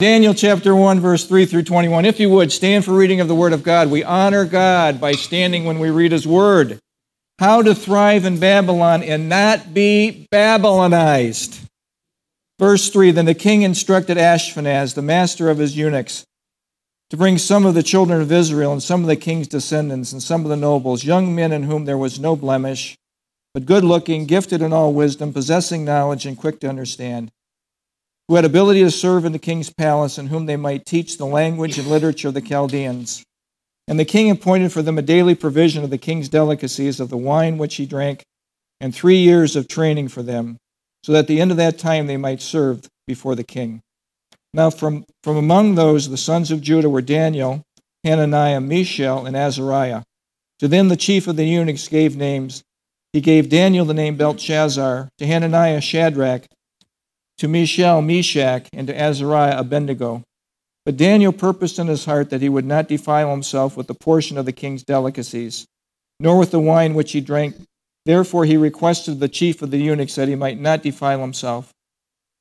[0.00, 2.06] Daniel chapter 1, verse 3 through 21.
[2.06, 3.90] If you would, stand for reading of the Word of God.
[3.90, 6.78] We honor God by standing when we read His Word.
[7.38, 11.60] How to thrive in Babylon and not be Babylonized.
[12.58, 16.24] Verse 3 Then the king instructed Ashpenaz, the master of his eunuchs,
[17.10, 20.22] to bring some of the children of Israel and some of the king's descendants and
[20.22, 22.96] some of the nobles, young men in whom there was no blemish,
[23.52, 27.30] but good looking, gifted in all wisdom, possessing knowledge, and quick to understand
[28.30, 31.26] who had ability to serve in the king's palace, and whom they might teach the
[31.26, 33.24] language and literature of the Chaldeans.
[33.88, 37.16] And the king appointed for them a daily provision of the king's delicacies, of the
[37.16, 38.22] wine which he drank,
[38.80, 40.58] and three years of training for them,
[41.02, 43.80] so that at the end of that time they might serve before the king.
[44.54, 47.64] Now, from, from among those, the sons of Judah were Daniel,
[48.04, 50.02] Hananiah, Mishael, and Azariah.
[50.60, 52.62] To them the chief of the eunuchs gave names.
[53.12, 56.46] He gave Daniel the name Belshazzar, to Hananiah Shadrach,
[57.40, 60.22] to Mishael Meshach, and to Azariah Abednego.
[60.84, 64.38] But Daniel purposed in his heart that he would not defile himself with the portion
[64.38, 65.66] of the king's delicacies,
[66.20, 67.56] nor with the wine which he drank.
[68.04, 71.70] Therefore he requested the chief of the eunuchs that he might not defile himself.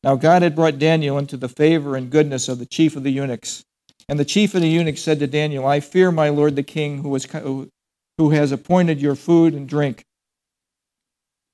[0.03, 3.11] Now God had brought Daniel into the favor and goodness of the chief of the
[3.11, 3.63] eunuchs.
[4.07, 7.03] And the chief of the eunuchs said to Daniel, I fear my lord the king,
[7.03, 10.03] who has appointed your food and drink.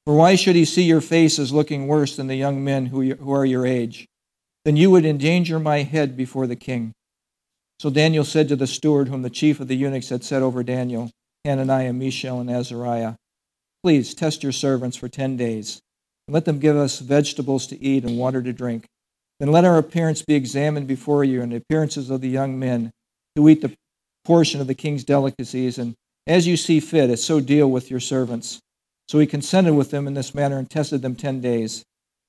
[0.06, 3.32] For why should he see your faces looking worse than the young men who, who
[3.32, 4.06] are your age?
[4.64, 6.94] Then you would endanger my head before the king.
[7.80, 10.64] So Daniel said to the steward, whom the chief of the eunuchs had set over
[10.64, 11.10] Daniel,
[11.44, 13.16] Hananiah, Mishael, and Azariah,
[13.86, 15.80] Please test your servants for ten days,
[16.28, 18.88] and let them give us vegetables to eat and water to drink.
[19.40, 22.90] Then let our appearance be examined before you, and the appearances of the young men
[23.36, 23.76] who eat the
[24.24, 25.94] portion of the king's delicacies, and
[26.26, 28.60] as you see fit, so deal with your servants.
[29.08, 31.84] So he consented with them in this manner and tested them ten days.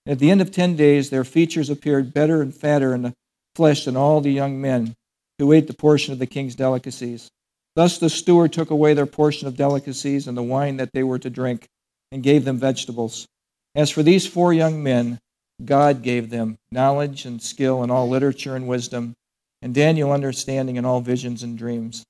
[0.04, 3.14] And at the end of ten days, their features appeared better and fatter in the
[3.54, 4.94] flesh than all the young men
[5.38, 7.30] who ate the portion of the king's delicacies.
[7.74, 11.18] Thus the steward took away their portion of delicacies and the wine that they were
[11.18, 11.66] to drink,
[12.12, 13.26] and gave them vegetables.
[13.74, 15.18] As for these four young men,
[15.64, 19.14] God gave them knowledge and skill in all literature and wisdom,
[19.60, 22.04] and Daniel understanding in all visions and dreams.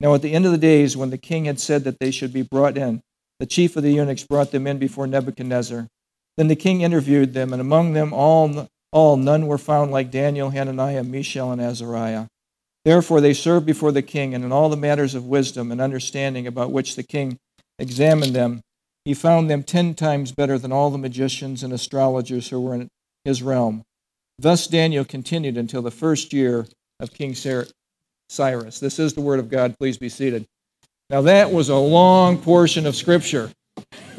[0.00, 2.32] Now at the end of the days, when the king had said that they should
[2.32, 3.00] be brought in,
[3.42, 5.88] the chief of the eunuchs brought them in before Nebuchadnezzar.
[6.36, 10.50] Then the king interviewed them, and among them all, all none were found like Daniel,
[10.50, 12.26] Hananiah, Mishael, and Azariah.
[12.84, 16.46] Therefore they served before the king, and in all the matters of wisdom and understanding
[16.46, 17.36] about which the king
[17.80, 18.60] examined them,
[19.04, 22.88] he found them ten times better than all the magicians and astrologers who were in
[23.24, 23.82] his realm.
[24.38, 26.68] Thus Daniel continued until the first year
[27.00, 28.78] of King Cyrus.
[28.78, 29.76] This is the word of God.
[29.80, 30.46] Please be seated.
[31.12, 33.52] Now, that was a long portion of Scripture.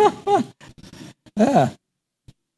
[1.35, 1.71] yeah.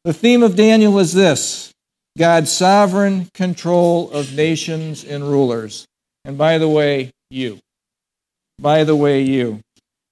[0.04, 1.72] The theme of Daniel is this
[2.18, 5.86] God's sovereign control of nations and rulers.
[6.26, 7.60] And by the way, you.
[8.58, 9.62] By the way, you.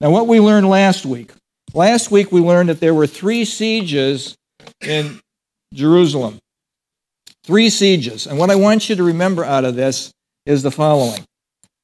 [0.00, 1.32] Now, what we learned last week.
[1.74, 4.36] Last week we learned that there were three sieges
[4.80, 5.20] in
[5.74, 6.38] Jerusalem.
[7.44, 8.26] Three sieges.
[8.26, 10.12] And what I want you to remember out of this
[10.46, 11.24] is the following.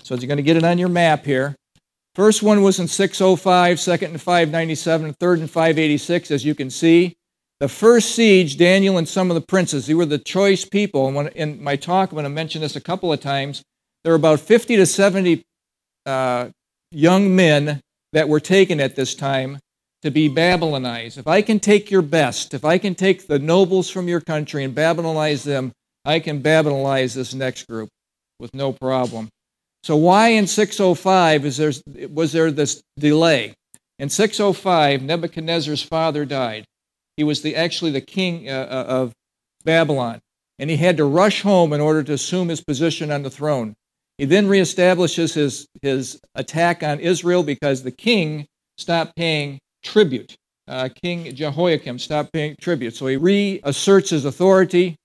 [0.02, 1.54] So you're going to get it on your map here.
[2.20, 7.16] First one was in 605, second in 597, third in 586, as you can see.
[7.60, 11.06] The first siege, Daniel and some of the princes, they were the choice people.
[11.06, 13.62] And when, in my talk, I'm going to mention this a couple of times.
[14.04, 15.42] There were about 50 to 70
[16.04, 16.50] uh,
[16.90, 17.80] young men
[18.12, 19.58] that were taken at this time
[20.02, 21.16] to be Babylonized.
[21.16, 24.62] If I can take your best, if I can take the nobles from your country
[24.62, 25.72] and Babylonize them,
[26.04, 27.88] I can Babylonize this next group
[28.38, 29.30] with no problem.
[29.82, 31.72] So why in 605 is there,
[32.08, 33.54] was there this delay?
[33.98, 36.64] In 605, Nebuchadnezzar's father died.
[37.16, 39.12] He was the, actually the king uh, uh, of
[39.64, 40.20] Babylon,
[40.58, 43.74] and he had to rush home in order to assume his position on the throne.
[44.18, 50.36] He then reestablishes his, his attack on Israel because the king stopped paying tribute.
[50.68, 52.94] Uh, king Jehoiakim stopped paying tribute.
[52.94, 54.96] So he reasserts his authority.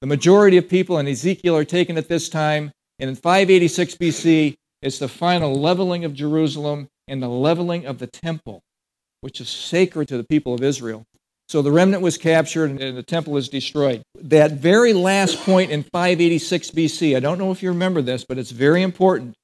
[0.00, 2.70] The majority of people in Ezekiel are taken at this time.
[2.98, 8.06] And in 586 BC, it's the final leveling of Jerusalem and the leveling of the
[8.06, 8.60] temple,
[9.20, 11.04] which is sacred to the people of Israel.
[11.48, 14.02] So the remnant was captured and the temple is destroyed.
[14.16, 18.36] That very last point in 586 BC, I don't know if you remember this, but
[18.38, 19.34] it's very important.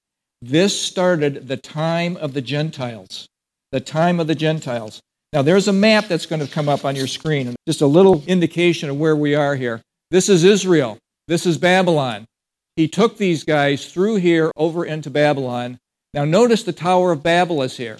[0.43, 3.27] This started the time of the Gentiles.
[3.73, 5.01] The time of the Gentiles.
[5.33, 8.23] Now, there's a map that's going to come up on your screen, just a little
[8.27, 9.81] indication of where we are here.
[10.11, 10.99] This is Israel.
[11.27, 12.27] This is Babylon
[12.76, 15.79] he took these guys through here over into Babylon.
[16.12, 17.99] Now, notice the Tower of Babel is here.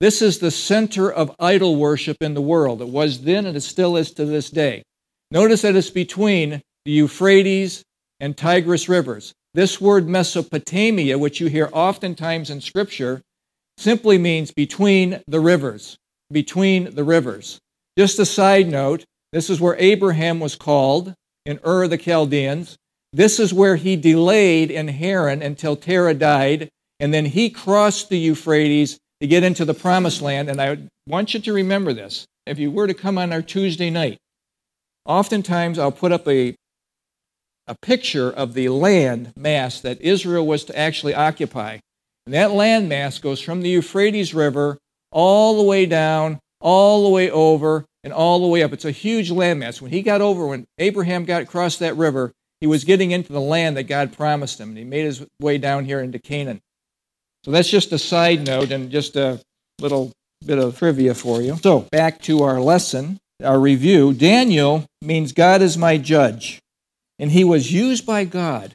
[0.00, 2.82] This is the center of idol worship in the world.
[2.82, 4.82] It was then and it still is to this day.
[5.30, 7.82] Notice that it's between the Euphrates
[8.20, 9.32] and Tigris rivers.
[9.54, 13.22] This word Mesopotamia, which you hear oftentimes in Scripture,
[13.78, 15.96] simply means between the rivers.
[16.30, 17.58] Between the rivers.
[17.96, 21.14] Just a side note this is where Abraham was called
[21.44, 22.76] in Ur of the Chaldeans.
[23.16, 26.68] This is where he delayed in Haran until Terah died,
[27.00, 30.50] and then he crossed the Euphrates to get into the promised land.
[30.50, 30.76] And I
[31.06, 32.26] want you to remember this.
[32.44, 34.18] If you were to come on our Tuesday night,
[35.06, 36.54] oftentimes I'll put up a,
[37.66, 41.78] a picture of the land mass that Israel was to actually occupy.
[42.26, 44.76] And that land mass goes from the Euphrates River
[45.10, 48.74] all the way down, all the way over, and all the way up.
[48.74, 49.80] It's a huge land mass.
[49.80, 53.40] When he got over, when Abraham got across that river, he was getting into the
[53.40, 56.60] land that God promised him, and he made his way down here into Canaan.
[57.44, 59.40] So that's just a side note and just a
[59.80, 60.12] little
[60.44, 61.56] bit of trivia for you.
[61.62, 64.12] So back to our lesson, our review.
[64.12, 66.60] Daniel means God is my judge,
[67.18, 68.74] and he was used by God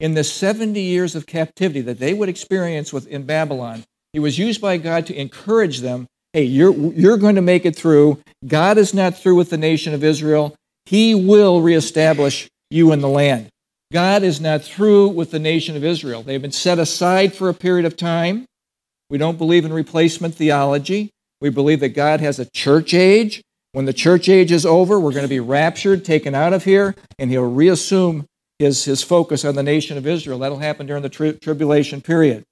[0.00, 3.84] in the 70 years of captivity that they would experience in Babylon.
[4.12, 7.74] He was used by God to encourage them hey, you're, you're going to make it
[7.74, 8.22] through.
[8.46, 10.54] God is not through with the nation of Israel.
[10.86, 13.48] He will reestablish you in the land.
[13.92, 16.22] God is not through with the nation of Israel.
[16.22, 18.44] They've been set aside for a period of time.
[19.08, 21.10] We don't believe in replacement theology.
[21.40, 23.42] We believe that God has a church age.
[23.72, 26.94] When the church age is over, we're going to be raptured, taken out of here,
[27.18, 28.26] and he'll reassume
[28.58, 30.38] his, his focus on the nation of Israel.
[30.38, 32.44] That'll happen during the tri- tribulation period.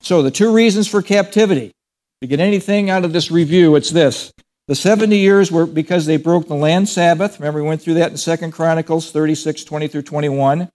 [0.00, 1.72] So, the two reasons for captivity.
[2.20, 4.32] To get anything out of this review, it's this.
[4.66, 7.38] The 70 years were because they broke the land Sabbath.
[7.38, 10.70] Remember, we went through that in Second Chronicles 36, 20 through 21.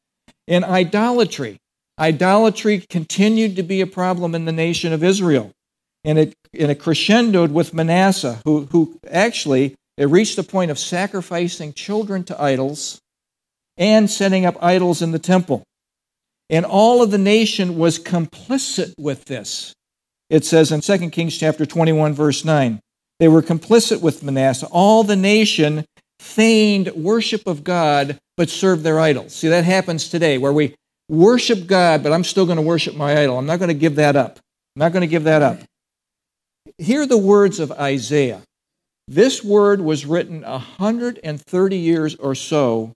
[0.48, 1.58] And idolatry.
[1.98, 5.52] Idolatry continued to be a problem in the nation of Israel.
[6.04, 10.80] And it, and it crescendoed with Manasseh, who, who actually it reached the point of
[10.80, 13.02] sacrificing children to idols
[13.76, 15.64] and setting up idols in the temple.
[16.50, 19.74] And all of the nation was complicit with this.
[20.30, 22.80] It says in 2 Kings chapter 21, verse 9.
[23.20, 24.68] They were complicit with Manasseh.
[24.72, 25.86] All the nation
[26.20, 29.36] feigned worship of God, but served their idols.
[29.36, 30.76] See, that happens today where we
[31.10, 33.38] worship God, but I'm still going to worship my idol.
[33.38, 34.40] I'm not going to give that up.
[34.76, 35.60] I'm not going to give that up.
[36.78, 38.42] Hear the words of Isaiah.
[39.08, 42.94] This word was written 130 years or so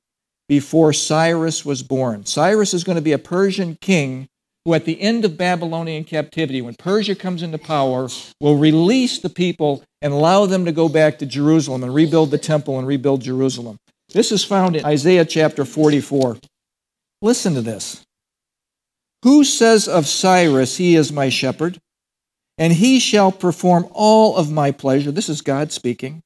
[0.47, 2.25] before Cyrus was born.
[2.25, 4.27] Cyrus is going to be a Persian king
[4.65, 8.07] who, at the end of Babylonian captivity, when Persia comes into power,
[8.39, 12.37] will release the people and allow them to go back to Jerusalem and rebuild the
[12.37, 13.77] temple and rebuild Jerusalem.
[14.13, 16.37] This is found in Isaiah chapter 44.
[17.21, 18.03] Listen to this.
[19.23, 21.79] Who says of Cyrus, He is my shepherd,
[22.57, 25.11] and he shall perform all of my pleasure?
[25.11, 26.21] This is God speaking.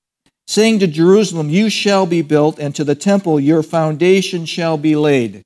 [0.48, 4.96] Saying to Jerusalem, You shall be built, and to the temple, Your foundation shall be
[4.96, 5.44] laid.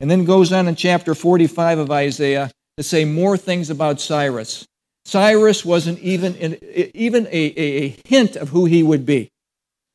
[0.00, 4.66] And then goes on in chapter 45 of Isaiah to say more things about Cyrus.
[5.04, 6.58] Cyrus wasn't even, in,
[6.94, 9.30] even a, a, hint of who he would be.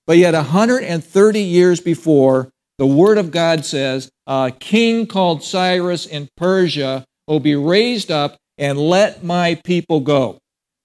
[0.05, 6.29] But yet, 130 years before, the Word of God says, a king called Cyrus in
[6.37, 10.39] Persia will be raised up and let my people go.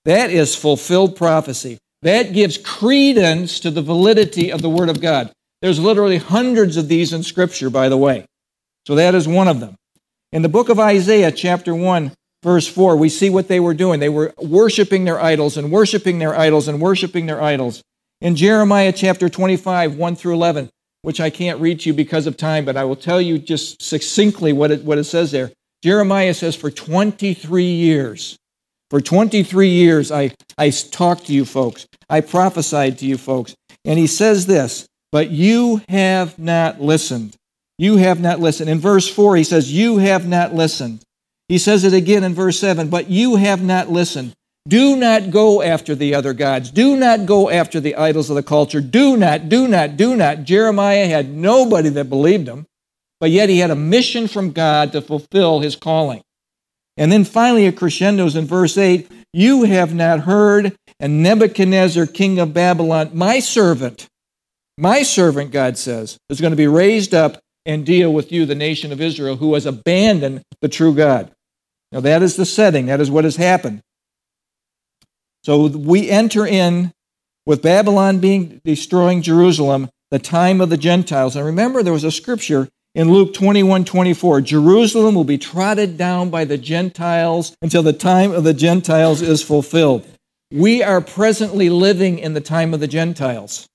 [0.04, 1.78] That is fulfilled prophecy.
[2.02, 5.32] That gives credence to the validity of the Word of God.
[5.62, 8.26] There's literally hundreds of these in Scripture, by the way.
[8.86, 9.76] So that is one of them.
[10.32, 14.00] In the book of Isaiah, chapter 1, verse 4, we see what they were doing.
[14.00, 17.82] They were worshiping their idols and worshiping their idols and worshiping their idols.
[18.20, 20.70] In Jeremiah chapter 25, 1 through 11,
[21.02, 23.82] which I can't read to you because of time, but I will tell you just
[23.82, 25.52] succinctly what it, what it says there.
[25.82, 28.38] Jeremiah says, For 23 years,
[28.90, 31.86] for 23 years, I, I talked to you folks.
[32.08, 33.54] I prophesied to you folks.
[33.84, 37.36] And he says this, But you have not listened.
[37.78, 38.70] You have not listened.
[38.70, 41.02] In verse 4, he says, You have not listened.
[41.48, 44.32] He says it again in verse 7, But you have not listened.
[44.66, 46.70] Do not go after the other gods.
[46.70, 48.80] Do not go after the idols of the culture.
[48.80, 50.44] Do not, do not, do not.
[50.44, 52.66] Jeremiah had nobody that believed him,
[53.20, 56.22] but yet he had a mission from God to fulfill his calling.
[56.96, 62.38] And then finally, it crescendos in verse 8 You have not heard, and Nebuchadnezzar, king
[62.38, 64.08] of Babylon, my servant,
[64.78, 68.54] my servant, God says, is going to be raised up and deal with you, the
[68.54, 71.30] nation of Israel, who has abandoned the true God.
[71.92, 73.80] Now, that is the setting, that is what has happened.
[75.44, 76.92] So we enter in
[77.46, 81.36] with Babylon being destroying Jerusalem, the time of the Gentiles.
[81.36, 84.40] And remember, there was a scripture in Luke 21 24.
[84.40, 89.42] Jerusalem will be trodden down by the Gentiles until the time of the Gentiles is
[89.42, 90.06] fulfilled.
[90.50, 93.66] We are presently living in the time of the Gentiles.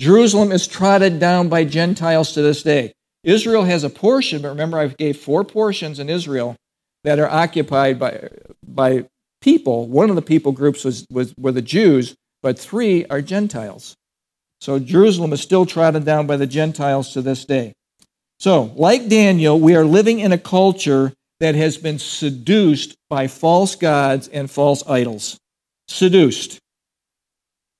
[0.00, 2.92] Jerusalem is trodden down by Gentiles to this day.
[3.24, 6.56] Israel has a portion, but remember, I gave four portions in Israel
[7.04, 8.28] that are occupied by,
[8.66, 9.06] by
[9.40, 9.86] people.
[9.86, 13.96] One of the people groups was, was, were the Jews, but three are Gentiles.
[14.60, 17.74] So Jerusalem is still trodden down by the Gentiles to this day.
[18.40, 23.74] So, like Daniel, we are living in a culture that has been seduced by false
[23.74, 25.38] gods and false idols.
[25.88, 26.58] Seduced.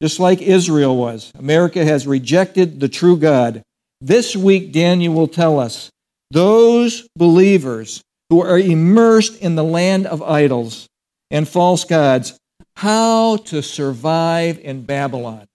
[0.00, 1.32] Just like Israel was.
[1.38, 3.62] America has rejected the true God.
[4.00, 5.90] This week, Daniel will tell us
[6.30, 10.86] those believers who are immersed in the land of idols
[11.30, 12.38] and false gods
[12.76, 15.46] how to survive in Babylon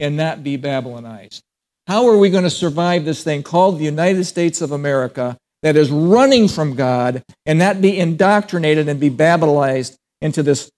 [0.00, 1.40] and not be Babylonized.
[1.86, 5.76] How are we going to survive this thing called the United States of America that
[5.76, 10.68] is running from God and not be indoctrinated and be Babylonized into this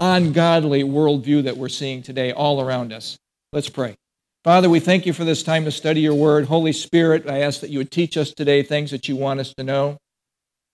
[0.00, 3.16] ungodly worldview that we're seeing today all around us?
[3.52, 3.94] Let's pray.
[4.42, 6.46] Father, we thank you for this time to study your word.
[6.46, 9.52] Holy Spirit, I ask that you would teach us today things that you want us
[9.54, 9.98] to know.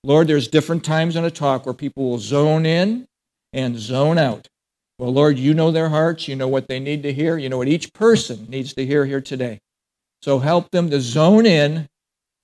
[0.05, 3.09] Lord, there's different times in a talk where people will zone in
[3.53, 4.47] and zone out.
[5.01, 6.29] Well, Lord, you know their hearts.
[6.29, 7.37] You know what they need to hear.
[7.39, 9.59] You know what each person needs to hear here today.
[10.23, 11.89] So help them to zone in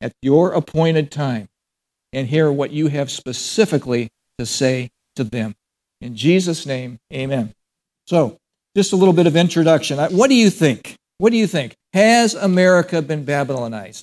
[0.01, 1.49] at your appointed time
[2.13, 5.55] and hear what you have specifically to say to them.
[6.01, 7.55] In Jesus' name, amen.
[8.09, 8.39] So,
[8.77, 9.99] just a little bit of introduction.
[9.99, 10.97] What do you think?
[11.23, 11.77] What do you think?
[11.93, 14.03] Has America been Babylonized?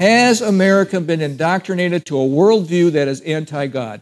[0.00, 4.00] Has America been indoctrinated to a worldview that is anti God?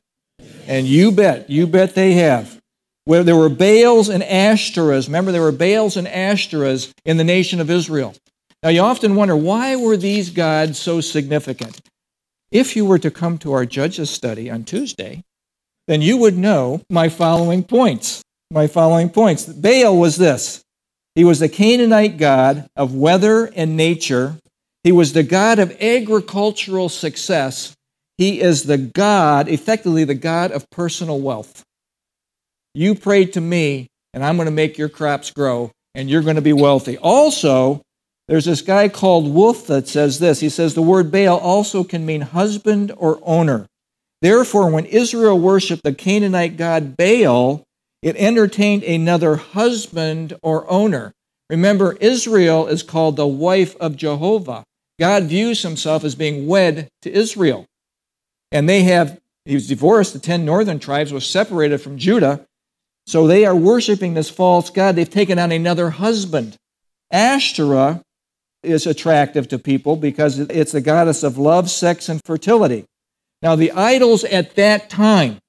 [0.66, 2.58] And you bet, you bet they have
[3.04, 5.06] where there were Baals and Ashtoreths.
[5.06, 8.14] Remember, there were Baals and Ashtoreths in the nation of Israel.
[8.62, 11.78] Now, you often wonder why were these gods so significant?
[12.50, 15.25] If you were to come to our Judges study on Tuesday,
[15.88, 18.22] then you would know my following points.
[18.50, 19.44] My following points.
[19.44, 20.64] Baal was this
[21.16, 24.37] he was the Canaanite god of weather and nature,
[24.85, 27.75] he was the god of agricultural success.
[28.18, 31.64] He is the God, effectively the God of personal wealth.
[32.75, 36.37] You pray to me, and I'm going to make your crops grow, and you're going
[36.37, 36.96] to be wealthy.
[36.99, 37.82] Also,
[38.28, 40.40] there's this guy called Wolf that says this.
[40.40, 43.66] He says the word Baal also can mean husband or owner.
[44.23, 47.64] Therefore, when Israel worshiped the Canaanite god Baal,
[48.06, 51.12] it entertained another husband or owner.
[51.50, 54.62] Remember, Israel is called the wife of Jehovah.
[55.00, 57.66] God views himself as being wed to Israel.
[58.52, 62.46] And they have, he was divorced, the 10 northern tribes was separated from Judah,
[63.08, 64.94] so they are worshiping this false god.
[64.94, 66.56] They've taken on another husband.
[67.10, 68.02] Ashtoreth
[68.62, 72.84] is attractive to people because it's the goddess of love, sex, and fertility.
[73.42, 75.40] Now, the idols at that time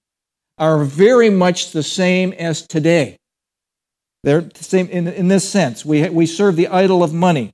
[0.57, 3.17] are very much the same as today.
[4.23, 5.85] They're the same in, in this sense.
[5.85, 7.51] We, we serve the idol of money,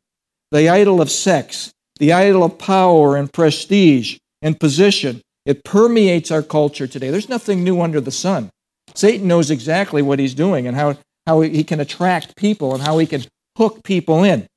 [0.52, 5.22] the idol of sex, the idol of power and prestige and position.
[5.46, 7.10] It permeates our culture today.
[7.10, 8.50] There's nothing new under the sun.
[8.96, 12.98] Satan knows exactly what he's doing and how, how he can attract people and how
[12.98, 13.24] he can
[13.58, 14.48] hook people in.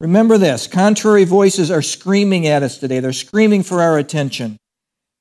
[0.00, 4.56] Remember this contrary voices are screaming at us today, they're screaming for our attention.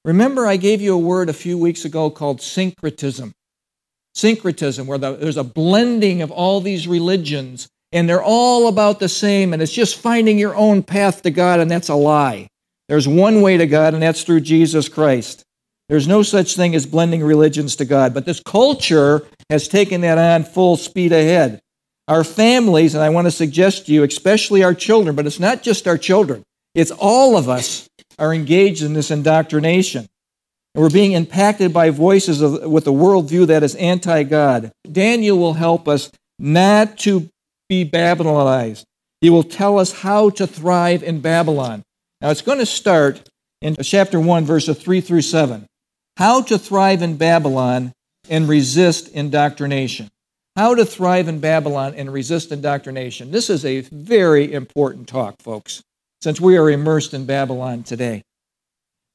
[0.08, 3.34] Remember, I gave you a word a few weeks ago called syncretism.
[4.16, 9.10] Syncretism, where the, there's a blending of all these religions and they're all about the
[9.10, 12.48] same, and it's just finding your own path to God, and that's a lie.
[12.88, 15.44] There's one way to God, and that's through Jesus Christ.
[15.90, 18.14] There's no such thing as blending religions to God.
[18.14, 21.60] But this culture has taken that on full speed ahead.
[22.08, 25.64] Our families, and I want to suggest to you, especially our children, but it's not
[25.64, 26.44] just our children,
[26.76, 27.87] it's all of us
[28.18, 30.08] are engaged in this indoctrination.
[30.76, 34.72] And we're being impacted by voices of, with a worldview that is anti God.
[34.92, 37.30] Daniel will help us not to
[37.70, 38.86] be Babylonized.
[39.22, 41.84] He will tell us how to thrive in Babylon.
[42.22, 43.28] Now, it's going to start
[43.62, 45.68] in chapter 1, verses 3 through 7
[46.18, 47.94] how to thrive in Babylon
[48.28, 50.10] and resist indoctrination.
[50.56, 53.30] How to thrive in Babylon and resist indoctrination.
[53.30, 55.84] This is a very important talk, folks,
[56.22, 58.24] since we are immersed in Babylon today.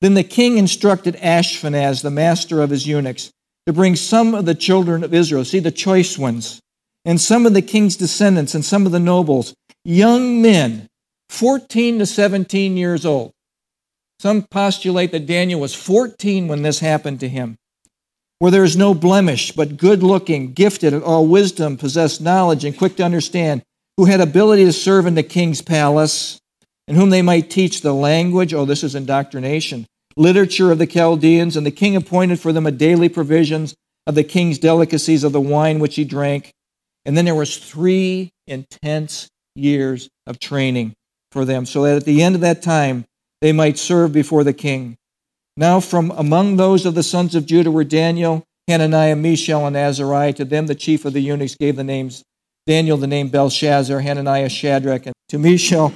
[0.01, 3.31] Then the king instructed Ashpenaz, the master of his eunuchs,
[3.67, 6.61] to bring some of the children of Israel, see the choice ones,
[7.05, 9.55] and some of the king's descendants, and some of the nobles,
[9.85, 10.89] young men,
[11.29, 13.33] 14 to 17 years old.
[14.19, 17.57] Some postulate that Daniel was 14 when this happened to him,
[18.39, 22.77] where there is no blemish, but good looking, gifted at all wisdom, possessed knowledge, and
[22.77, 23.63] quick to understand,
[23.97, 26.41] who had ability to serve in the king's palace,
[26.89, 28.53] and whom they might teach the language.
[28.55, 29.87] Oh, this is indoctrination.
[30.17, 33.75] Literature of the Chaldeans, and the king appointed for them a daily provisions
[34.07, 36.51] of the king's delicacies of the wine which he drank.
[37.05, 40.95] And then there was three intense years of training
[41.31, 43.05] for them, so that at the end of that time
[43.41, 44.97] they might serve before the king.
[45.57, 50.33] Now, from among those of the sons of Judah were Daniel, Hananiah, Mishael, and Azariah.
[50.35, 52.23] To them, the chief of the eunuchs gave the names
[52.67, 55.93] Daniel, the name Belshazzar, Hananiah, Shadrach, and to Mishael,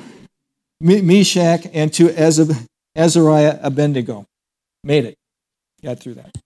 [0.80, 2.10] Meshach, and to
[2.96, 4.26] Azariah, Abednego.
[4.84, 5.16] Made it.
[5.82, 6.36] Got through that.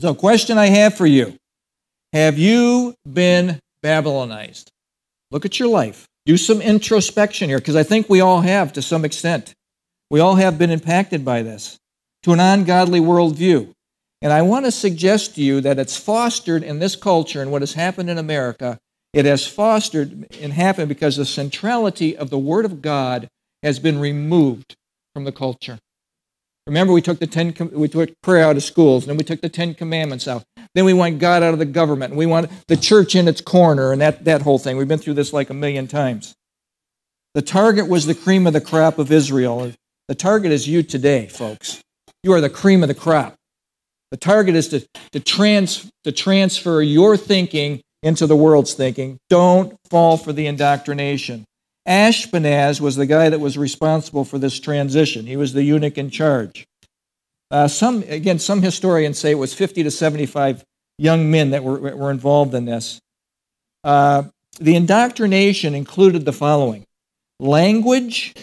[0.00, 1.36] So, question I have for you
[2.12, 4.70] Have you been Babylonized?
[5.30, 6.06] Look at your life.
[6.26, 9.54] Do some introspection here, because I think we all have to some extent.
[10.10, 11.78] We all have been impacted by this
[12.22, 13.72] to an ungodly worldview.
[14.22, 17.62] And I want to suggest to you that it's fostered in this culture and what
[17.62, 18.78] has happened in America.
[19.12, 23.28] It has fostered and happened because the centrality of the Word of God
[23.66, 24.76] has been removed
[25.14, 25.78] from the culture.
[26.66, 29.40] Remember, we took the ten we took prayer out of schools, and then we took
[29.40, 30.42] the Ten Commandments out.
[30.74, 33.40] Then we want God out of the government, and we want the church in its
[33.40, 34.76] corner, and that, that whole thing.
[34.76, 36.34] We've been through this like a million times.
[37.34, 39.72] The target was the cream of the crop of Israel.
[40.08, 41.80] The target is you today, folks.
[42.22, 43.34] You are the cream of the crop.
[44.10, 49.18] The target is to, to, trans, to transfer your thinking into the world's thinking.
[49.28, 51.44] Don't fall for the indoctrination.
[51.86, 55.26] Ashpenaz was the guy that was responsible for this transition.
[55.26, 56.66] He was the eunuch in charge.
[57.50, 60.64] Uh, some, again, some historians say it was 50 to 75
[60.98, 63.00] young men that were, were involved in this.
[63.84, 64.24] Uh,
[64.58, 66.84] the indoctrination included the following
[67.38, 68.34] language,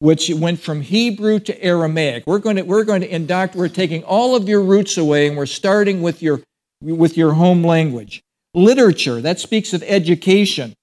[0.00, 2.24] which went from Hebrew to Aramaic.
[2.26, 5.36] We're going to, we're going to induct, we're taking all of your roots away and
[5.36, 6.40] we're starting with your,
[6.80, 8.22] with your home language.
[8.54, 10.74] Literature, that speaks of education.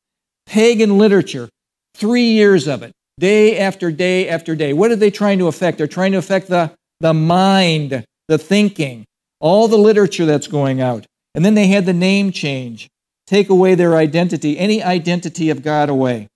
[0.45, 1.49] Pagan literature,
[1.98, 4.74] three years of it, day after day after day.
[4.74, 5.77] What are they trying to affect?
[5.77, 9.06] They're trying to affect the, the mind, the thinking,
[9.39, 11.06] all the literature that's going out.
[11.36, 12.88] And then they had the name change,
[13.25, 16.27] take away their identity, any identity of God away.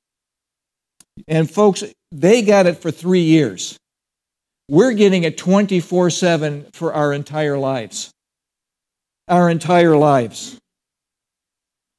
[1.28, 3.78] And folks, they got it for three years.
[4.70, 8.12] We're getting it 24 7 for our entire lives.
[9.28, 10.58] Our entire lives.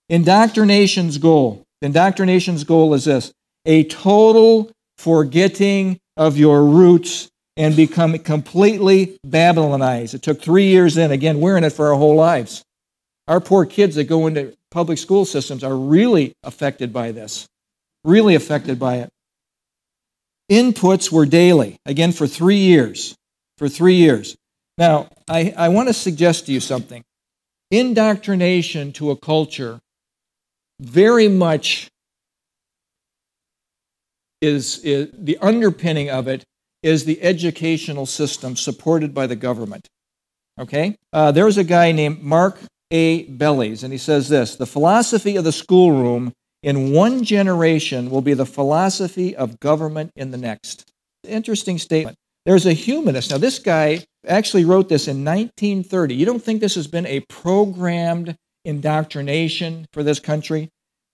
[0.08, 1.64] Indoctrination's goal.
[1.80, 3.32] Indoctrination's goal is this
[3.64, 10.14] a total forgetting of your roots and become completely Babylonized.
[10.14, 11.10] It took three years in.
[11.10, 12.64] Again, we're in it for our whole lives.
[13.28, 17.46] Our poor kids that go into public school systems are really affected by this,
[18.04, 19.10] really affected by it.
[20.50, 23.14] Inputs were daily, again, for three years.
[23.58, 24.36] For three years.
[24.76, 27.04] Now, I, I want to suggest to you something.
[27.70, 29.80] Indoctrination to a culture
[30.80, 31.88] very much
[34.42, 36.44] is, is the underpinning of it
[36.82, 39.88] is the educational system supported by the government.
[40.58, 40.96] Okay?
[41.12, 42.58] Uh, there's a guy named Mark
[42.90, 43.24] A.
[43.24, 48.34] Beliles, and he says this The philosophy of the schoolroom in one generation will be
[48.34, 50.90] the philosophy of government in the next.
[51.26, 52.16] Interesting statement.
[52.44, 53.30] There's a humanist.
[53.30, 56.14] Now, this guy actually wrote this in 1930.
[56.14, 60.68] You don't think this has been a programmed indoctrination for this country?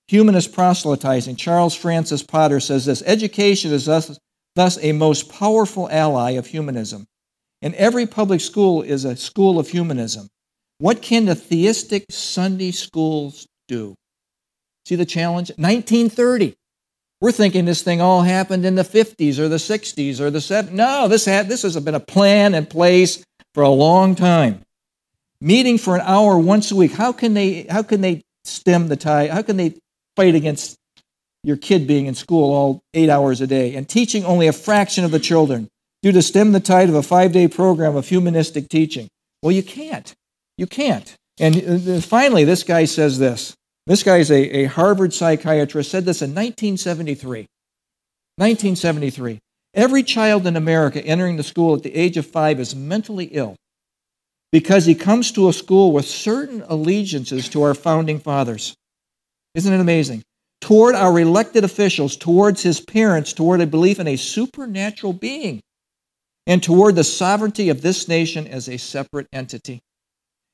[0.09, 1.37] Humanist proselytizing.
[1.37, 4.19] Charles Francis Potter says this Education is thus,
[4.55, 7.07] thus a most powerful ally of humanism.
[7.61, 10.29] And every public school is a school of humanism.
[10.79, 13.95] What can the theistic Sunday schools do?
[14.87, 15.51] See the challenge?
[15.51, 16.55] 1930.
[17.21, 20.71] We're thinking this thing all happened in the 50s or the 60s or the 70s.
[20.71, 24.63] No, this, had, this has been a plan in place for a long time.
[25.41, 26.93] Meeting for an hour once a week.
[26.93, 29.31] How can they, how can they stem the tide?
[29.31, 29.75] How can they
[30.19, 30.77] fight against
[31.45, 33.77] your kid being in school all eight hours a day?
[33.77, 35.69] And teaching only a fraction of the children
[36.03, 39.09] due to stem the tide of a five day program of humanistic teaching.
[39.43, 40.13] Well, you can't.
[40.57, 41.15] You can't.
[41.39, 43.55] And uh, finally, this guy says this
[43.87, 47.47] this guy is a, a Harvard psychiatrist, said this in 1973.
[48.37, 49.39] 1973.
[49.75, 53.57] Every child in America entering the school at the age of five is mentally ill
[54.51, 58.75] because he comes to a school with certain allegiances to our founding fathers.
[59.55, 60.23] Isn't it amazing?
[60.61, 65.61] Toward our elected officials, towards his parents, toward a belief in a supernatural being,
[66.47, 69.81] and toward the sovereignty of this nation as a separate entity.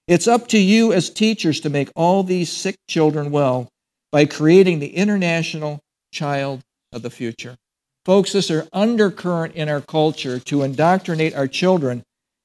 [0.07, 3.68] It's up to you as teachers to make all these sick children well
[4.12, 5.80] by creating the international
[6.12, 6.61] child
[6.92, 7.57] of the future.
[8.04, 12.02] Folks, this is undercurrent in our culture to indoctrinate our children.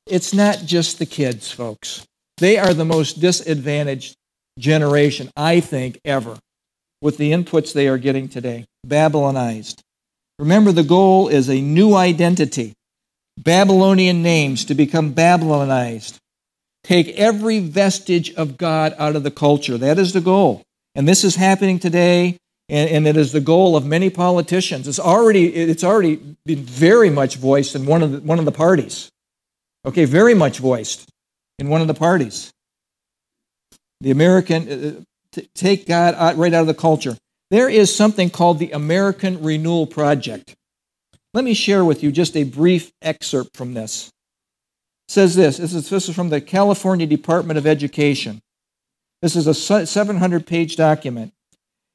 [0.07, 2.05] It's not just the kids, folks.
[2.37, 4.15] They are the most disadvantaged
[4.59, 6.37] generation, I think, ever,
[7.01, 8.65] with the inputs they are getting today.
[8.85, 9.81] Babylonized.
[10.37, 12.73] Remember, the goal is a new identity.
[13.37, 16.17] Babylonian names to become Babylonized.
[16.83, 19.77] Take every vestige of God out of the culture.
[19.77, 20.63] That is the goal.
[20.95, 22.37] And this is happening today
[22.69, 24.87] and, and it is the goal of many politicians.
[24.87, 28.51] It's already, it's already been very much voiced in one of the, one of the
[28.51, 29.09] parties.
[29.85, 31.09] Okay, very much voiced
[31.57, 32.51] in one of the parties.
[34.01, 37.17] The American, uh, uh take God out, right out of the culture.
[37.51, 40.55] There is something called the American Renewal Project.
[41.33, 44.11] Let me share with you just a brief excerpt from this.
[45.07, 48.41] It says this this is, this is from the California Department of Education.
[49.21, 51.33] This is a 700 page document.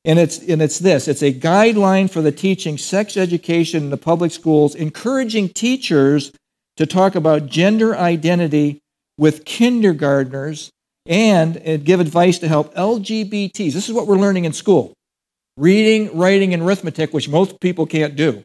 [0.04, 3.96] And it's, and it's this it's a guideline for the teaching sex education in the
[3.96, 6.32] public schools, encouraging teachers
[6.76, 8.82] to talk about gender identity
[9.16, 10.70] with kindergartners
[11.06, 13.72] and, give advice to help LGBTs.
[13.72, 14.94] This is what we're learning in school
[15.56, 18.42] reading, writing, and arithmetic, which most people can't do.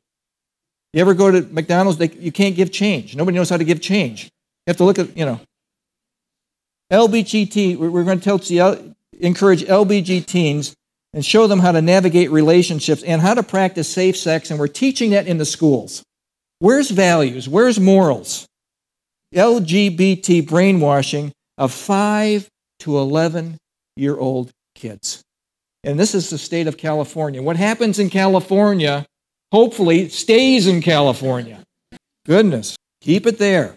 [0.94, 1.98] You ever go to McDonald's?
[1.98, 3.16] They, you can't give change.
[3.16, 4.26] Nobody knows how to give change.
[4.26, 4.30] You
[4.68, 5.40] have to look at, you know.
[6.92, 8.78] LBGT, we're going to tell, uh,
[9.20, 10.76] encourage LBG teens
[11.14, 14.68] and show them how to navigate relationships and how to practice safe sex, and we're
[14.68, 16.04] teaching that in the schools.
[16.60, 17.48] Where's values?
[17.48, 18.46] Where's morals?
[19.34, 22.48] LGBT brainwashing of 5
[22.80, 23.58] to 11
[23.96, 25.22] year old kids.
[25.84, 27.42] And this is the state of California.
[27.42, 29.06] What happens in California,
[29.52, 31.62] hopefully, stays in California.
[32.26, 33.76] Goodness, keep it there.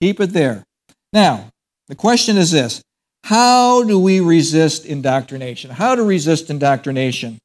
[0.00, 0.64] Keep it there.
[1.12, 1.50] Now,
[1.88, 2.82] the question is this
[3.24, 5.70] how do we resist indoctrination?
[5.70, 7.38] How to resist indoctrination?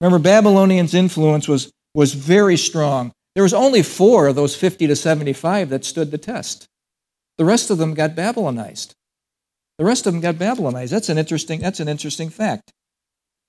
[0.00, 3.12] Remember, Babylonians' influence was, was very strong.
[3.34, 6.66] There was only four of those 50 to 75 that stood the test.
[7.38, 8.94] The rest of them got Babylonized.
[9.82, 10.92] The rest of them got Babylonized.
[10.92, 12.70] That's an interesting, that's an interesting fact.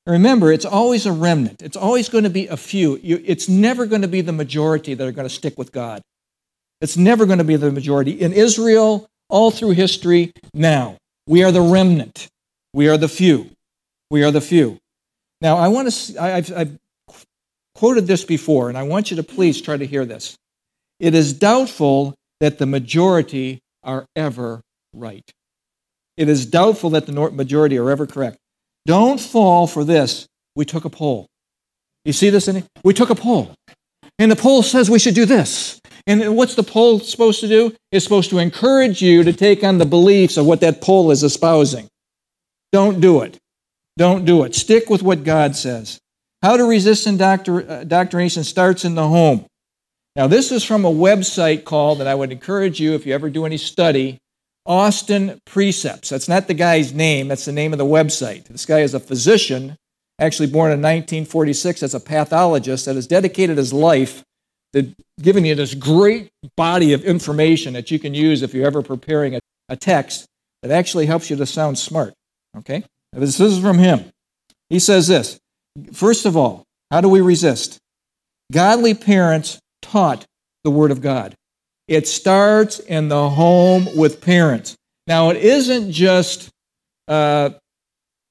[0.07, 1.61] Remember, it's always a remnant.
[1.61, 2.99] It's always going to be a few.
[3.03, 6.01] it's never going to be the majority that are going to stick with God.
[6.81, 8.19] It's never going to be the majority.
[8.19, 10.97] In Israel, all through history, now.
[11.27, 12.27] We are the remnant.
[12.73, 13.51] We are the few.
[14.09, 14.79] We are the few.
[15.39, 16.79] Now, I want to, I've, I've
[17.75, 20.35] quoted this before, and I want you to please try to hear this.
[20.99, 24.61] It is doubtful that the majority are ever
[24.93, 25.31] right.
[26.17, 28.37] It is doubtful that the majority are ever correct.
[28.85, 30.27] Don't fall for this.
[30.55, 31.27] We took a poll.
[32.05, 32.47] You see this?
[32.47, 33.53] In we took a poll.
[34.19, 35.79] And the poll says we should do this.
[36.05, 37.73] And what's the poll supposed to do?
[37.91, 41.23] It's supposed to encourage you to take on the beliefs of what that poll is
[41.23, 41.87] espousing.
[42.71, 43.37] Don't do it.
[43.97, 44.53] Don't do it.
[44.53, 45.99] Stick with what God says.
[46.41, 49.45] How to resist indoctrination uh, starts in the home.
[50.15, 53.29] Now, this is from a website called, and I would encourage you, if you ever
[53.29, 54.19] do any study,
[54.65, 56.09] Austin Precepts.
[56.09, 58.45] That's not the guy's name, that's the name of the website.
[58.45, 59.77] This guy is a physician,
[60.19, 64.23] actually born in 1946 as a pathologist, that has dedicated his life
[64.73, 68.81] to giving you this great body of information that you can use if you're ever
[68.81, 70.25] preparing a, a text
[70.61, 72.13] that actually helps you to sound smart.
[72.57, 72.83] Okay?
[73.11, 74.05] This is from him.
[74.69, 75.39] He says this
[75.91, 77.79] First of all, how do we resist?
[78.51, 80.25] Godly parents taught
[80.63, 81.35] the Word of God.
[81.87, 84.75] It starts in the home with parents.
[85.07, 86.49] Now, it isn't just
[87.07, 87.51] uh,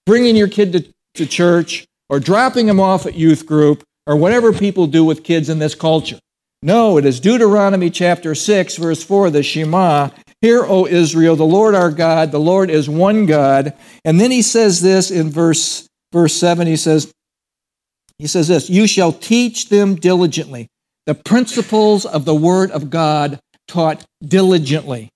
[0.06, 4.52] bringing your kid to, to church or dropping them off at youth group or whatever
[4.52, 6.18] people do with kids in this culture.
[6.62, 10.10] No, it is Deuteronomy chapter 6, verse 4, the Shema.
[10.40, 13.74] Hear, O Israel, the Lord our God, the Lord is one God.
[14.04, 17.12] And then he says this in verse, verse 7, he says,
[18.18, 20.68] he says this, you shall teach them diligently
[21.06, 23.40] the principles of the word of God
[23.72, 25.08] taught diligently.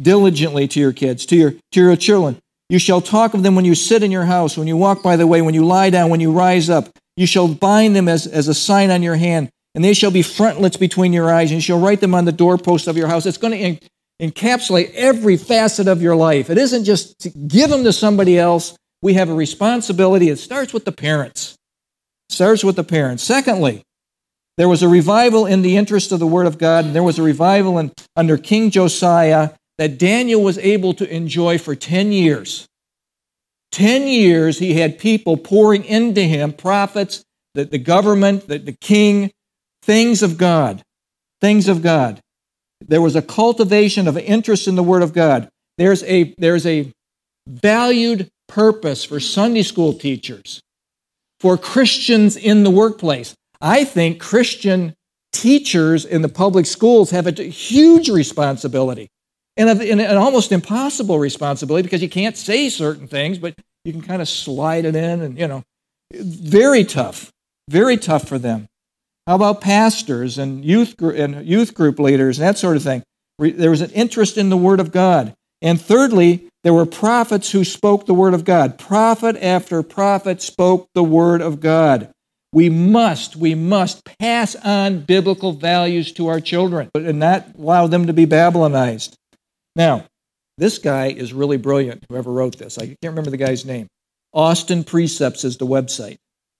[0.00, 2.38] Diligently to your kids, to your, to your children.
[2.68, 5.16] You shall talk of them when you sit in your house, when you walk by
[5.16, 6.88] the way, when you lie down, when you rise up.
[7.16, 10.22] You shall bind them as, as a sign on your hand and they shall be
[10.22, 13.26] frontlets between your eyes, and you shall write them on the doorposts of your house.
[13.26, 13.86] It's going to
[14.20, 16.50] encapsulate every facet of your life.
[16.50, 18.76] It isn't just to give them to somebody else.
[19.02, 20.30] We have a responsibility.
[20.30, 21.54] It starts with the parents.
[22.28, 23.22] It starts with the parents.
[23.22, 23.84] Secondly,
[24.58, 27.16] there was a revival in the interest of the Word of God, and there was
[27.16, 32.66] a revival in, under King Josiah that Daniel was able to enjoy for 10 years.
[33.70, 37.22] 10 years he had people pouring into him, prophets,
[37.54, 39.30] the, the government, the, the king,
[39.82, 40.82] things of God.
[41.40, 42.18] Things of God.
[42.80, 45.48] There was a cultivation of interest in the Word of God.
[45.76, 46.92] There's a, there's a
[47.46, 50.60] valued purpose for Sunday school teachers,
[51.38, 53.36] for Christians in the workplace.
[53.60, 54.94] I think Christian
[55.32, 59.08] teachers in the public schools have a huge responsibility
[59.56, 64.22] and an almost impossible responsibility because you can't say certain things, but you can kind
[64.22, 65.62] of slide it in and, you know,
[66.14, 67.30] very tough,
[67.68, 68.68] very tough for them.
[69.26, 73.02] How about pastors and youth, group, and youth group leaders and that sort of thing?
[73.38, 75.34] There was an interest in the Word of God.
[75.60, 78.78] And thirdly, there were prophets who spoke the word of God.
[78.78, 82.10] Prophet after prophet spoke the word of God.
[82.52, 88.06] We must, we must pass on biblical values to our children and not allow them
[88.06, 89.16] to be Babylonized.
[89.76, 90.06] Now,
[90.56, 92.78] this guy is really brilliant, whoever wrote this.
[92.78, 93.86] I can't remember the guy's name.
[94.32, 96.16] Austin Precepts is the website.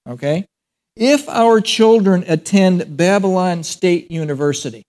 [0.07, 0.46] Okay?
[0.96, 4.83] If our children attend Babylon State University,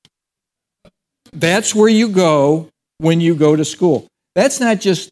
[1.32, 4.08] that's where you go when you go to school.
[4.36, 5.10] That's not just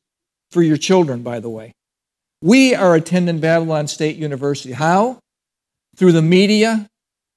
[0.51, 1.73] for your children, by the way.
[2.41, 4.73] We are attending Babylon State University.
[4.73, 5.19] How?
[5.97, 6.87] Through the media,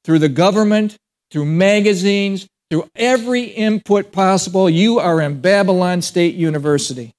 [0.05, 0.97] through the government,
[1.31, 4.71] through magazines, through every input possible.
[4.71, 7.13] You are in Babylon State University.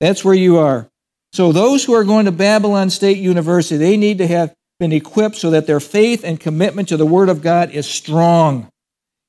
[0.00, 0.88] That's where you are.
[1.32, 5.36] So, those who are going to Babylon State University, they need to have been equipped
[5.36, 8.68] so that their faith and commitment to the Word of God is strong.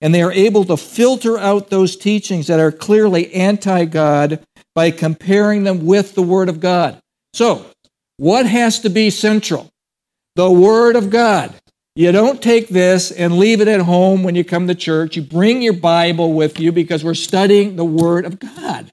[0.01, 4.43] And they are able to filter out those teachings that are clearly anti God
[4.75, 6.99] by comparing them with the Word of God.
[7.33, 7.65] So,
[8.17, 9.69] what has to be central?
[10.35, 11.53] The Word of God.
[11.95, 15.15] You don't take this and leave it at home when you come to church.
[15.15, 18.91] You bring your Bible with you because we're studying the Word of God.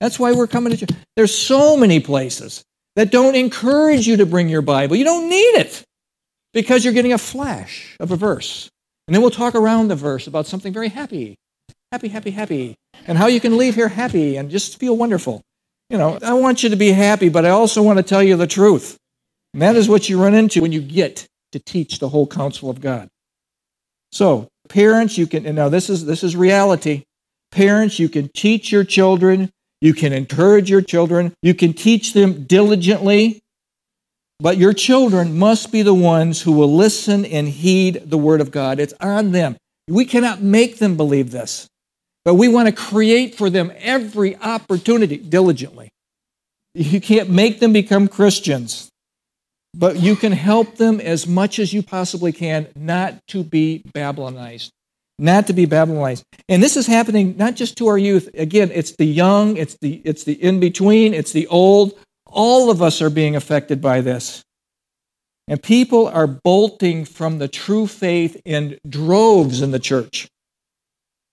[0.00, 0.96] That's why we're coming to church.
[1.16, 4.94] There's so many places that don't encourage you to bring your Bible.
[4.94, 5.82] You don't need it
[6.54, 8.70] because you're getting a flash of a verse.
[9.08, 11.36] And then we'll talk around the verse about something very happy.
[11.90, 12.76] Happy, happy, happy.
[13.06, 15.42] And how you can leave here happy and just feel wonderful.
[15.90, 18.36] You know, I want you to be happy, but I also want to tell you
[18.36, 18.98] the truth.
[19.56, 22.68] And that is what you run into when you get to teach the whole counsel
[22.68, 23.08] of God.
[24.12, 27.04] So, parents, you can, and now this is, this is reality.
[27.52, 32.44] Parents, you can teach your children, you can encourage your children, you can teach them
[32.44, 33.40] diligently,
[34.40, 38.50] but your children must be the ones who will listen and heed the word of
[38.50, 38.78] God.
[38.78, 39.56] It's on them.
[39.88, 41.66] We cannot make them believe this,
[42.26, 45.88] but we want to create for them every opportunity diligently.
[46.74, 48.90] You can't make them become Christians
[49.76, 54.72] but you can help them as much as you possibly can not to be Babylonized.
[55.18, 56.24] Not to be Babylonized.
[56.48, 58.30] And this is happening not just to our youth.
[58.34, 61.92] Again, it's the young, it's the, it's the in between, it's the old.
[62.26, 64.42] All of us are being affected by this.
[65.46, 70.26] And people are bolting from the true faith in droves in the church.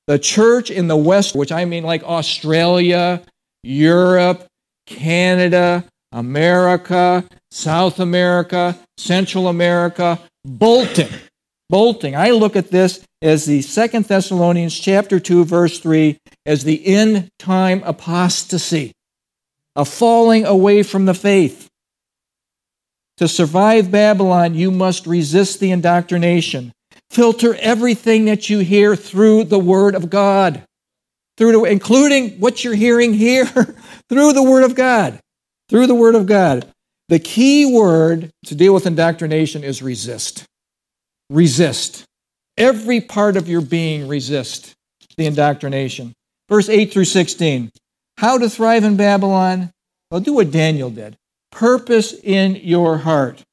[0.07, 3.23] The church in the West, which I mean like Australia,
[3.63, 4.45] Europe,
[4.85, 11.09] Canada, America, South America, Central America, bolting.
[11.69, 12.15] Bolting.
[12.15, 17.29] I look at this as the Second Thessalonians chapter 2 verse 3 as the end
[17.39, 18.91] time apostasy,
[19.75, 21.67] a falling away from the faith.
[23.17, 26.71] To survive Babylon, you must resist the indoctrination.
[27.09, 30.63] Filter everything that you hear through the Word of God,
[31.37, 33.45] through the, including what you're hearing here,
[34.09, 35.19] through the Word of God
[35.69, 36.67] through the Word of God.
[37.09, 40.45] The key word to deal with indoctrination is resist.
[41.29, 42.05] Resist.
[42.57, 44.73] Every part of your being resist
[45.17, 46.13] the indoctrination.
[46.49, 47.71] Verse 8 through 16.
[48.17, 49.71] How to thrive in Babylon?
[50.09, 51.17] Well, do what Daniel did.
[51.51, 53.43] Purpose in your heart.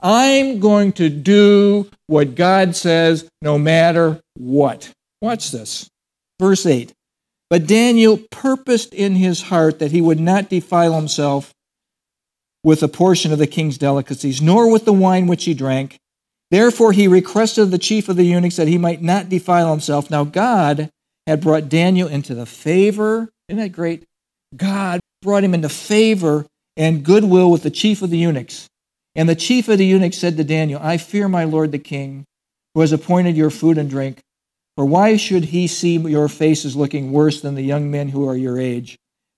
[0.00, 4.90] I'm going to do what God says no matter what.
[5.22, 5.88] Watch this.
[6.38, 6.92] Verse 8.
[7.48, 11.52] But Daniel purposed in his heart that he would not defile himself
[12.64, 15.96] with a portion of the king's delicacies, nor with the wine which he drank.
[16.50, 20.10] Therefore he requested the chief of the eunuchs that he might not defile himself.
[20.10, 20.90] Now God
[21.26, 23.28] had brought Daniel into the favor.
[23.48, 24.04] Isn't that great?
[24.56, 28.68] God brought him into favor and goodwill with the chief of the eunuchs.
[29.14, 32.24] And the chief of the eunuchs said to Daniel, I fear my lord the king,
[32.74, 34.20] who has appointed your food and drink.
[34.76, 38.36] For why should he see your faces looking worse than the young men who are
[38.36, 38.96] your age?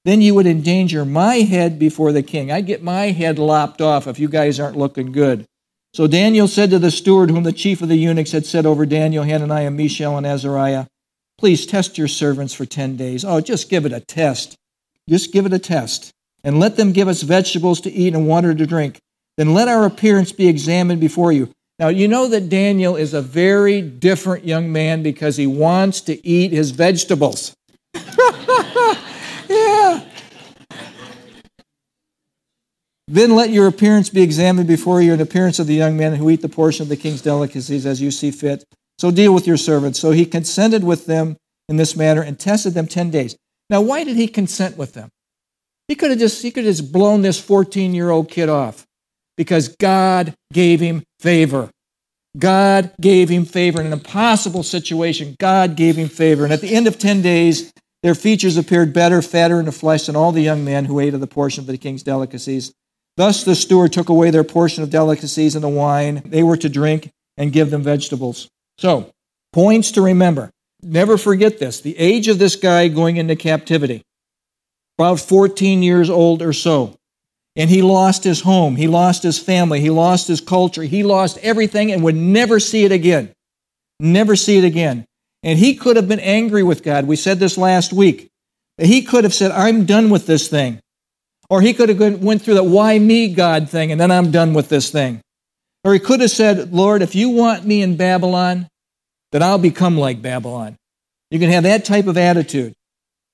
[0.09, 2.51] Then you would endanger my head before the king.
[2.51, 5.45] I'd get my head lopped off if you guys aren't looking good.
[5.93, 8.87] So Daniel said to the steward, whom the chief of the eunuchs had set over
[8.87, 10.87] Daniel, Hananiah, Mishael, and Azariah,
[11.39, 13.25] Please test your servants for 10 days.
[13.25, 14.57] Oh, just give it a test.
[15.09, 16.11] Just give it a test.
[16.43, 18.99] And let them give us vegetables to eat and water to drink.
[19.37, 21.51] Then let our appearance be examined before you.
[21.79, 26.27] Now, you know that Daniel is a very different young man because he wants to
[26.27, 27.55] eat his vegetables.
[29.49, 30.05] yeah.
[33.11, 36.29] Then let your appearance be examined before you, an appearance of the young men who
[36.29, 38.65] eat the portion of the king's delicacies as you see fit.
[38.99, 39.99] So deal with your servants.
[39.99, 41.37] So he consented with them
[41.69, 43.35] in this manner and tested them 10 days.
[43.71, 45.09] Now, why did he consent with them?
[45.89, 48.85] He could have just, he could have just blown this 14 year old kid off
[49.39, 51.71] because God gave him favor.
[52.39, 55.35] God gave him favor in an impossible situation.
[55.39, 56.45] God gave him favor.
[56.45, 57.73] And at the end of 10 days,
[58.09, 61.13] Their features appeared better, fatter in the flesh than all the young men who ate
[61.13, 62.73] of the portion of the king's delicacies.
[63.19, 66.71] Thus the steward took away their portion of delicacies and the wine they were to
[66.71, 68.49] drink and give them vegetables.
[68.79, 69.11] So,
[69.53, 70.51] points to remember.
[70.83, 71.83] Never forget this.
[71.83, 74.01] The age of this guy going into captivity,
[74.97, 76.97] about 14 years old or so.
[77.57, 81.37] And he lost his home, he lost his family, he lost his culture, he lost
[81.43, 83.35] everything and would never see it again.
[84.01, 85.05] Never see it again.
[85.43, 87.07] And he could have been angry with God.
[87.07, 88.29] We said this last week.
[88.77, 90.81] He could have said, I'm done with this thing.
[91.51, 94.55] Or he could have went through the why me God thing and then I'm done
[94.55, 95.21] with this thing.
[95.85, 98.69] Or he could have said, Lord, if you want me in Babylon,
[99.33, 100.77] then I'll become like Babylon.
[101.31, 102.75] You can have that type of attitude.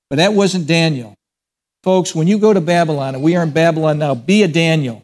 [0.09, 1.15] But that wasn't Daniel.
[1.83, 5.03] Folks, when you go to Babylon, and we are in Babylon now, be a Daniel.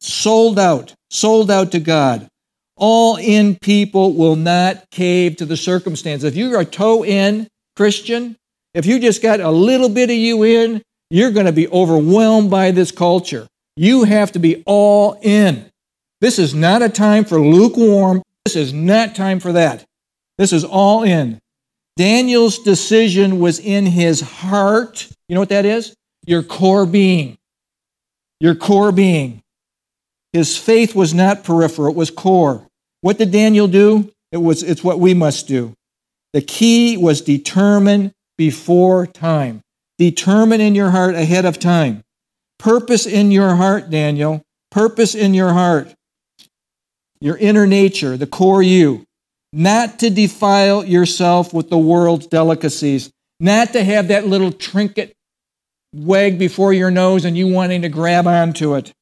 [0.00, 2.28] Sold out, sold out to God.
[2.80, 6.24] All in people will not cave to the circumstance.
[6.24, 8.36] If you're a toe in Christian,
[8.72, 12.50] if you just got a little bit of you in, you're going to be overwhelmed
[12.50, 13.46] by this culture.
[13.76, 15.70] You have to be all in.
[16.22, 18.22] This is not a time for lukewarm.
[18.46, 19.84] This is not time for that.
[20.38, 21.38] This is all in.
[21.96, 25.06] Daniel's decision was in his heart.
[25.28, 25.94] You know what that is?
[26.26, 27.36] Your core being.
[28.40, 29.42] Your core being.
[30.32, 32.66] His faith was not peripheral, it was core.
[33.00, 34.10] What did Daniel do?
[34.32, 35.74] It was it's what we must do.
[36.32, 39.62] The key was determine before time.
[39.98, 42.02] Determine in your heart ahead of time.
[42.58, 44.42] Purpose in your heart, Daniel.
[44.70, 45.92] Purpose in your heart.
[47.20, 49.04] Your inner nature, the core you.
[49.52, 53.10] Not to defile yourself with the world's delicacies.
[53.40, 55.12] Not to have that little trinket
[55.92, 58.92] wag before your nose and you wanting to grab onto it.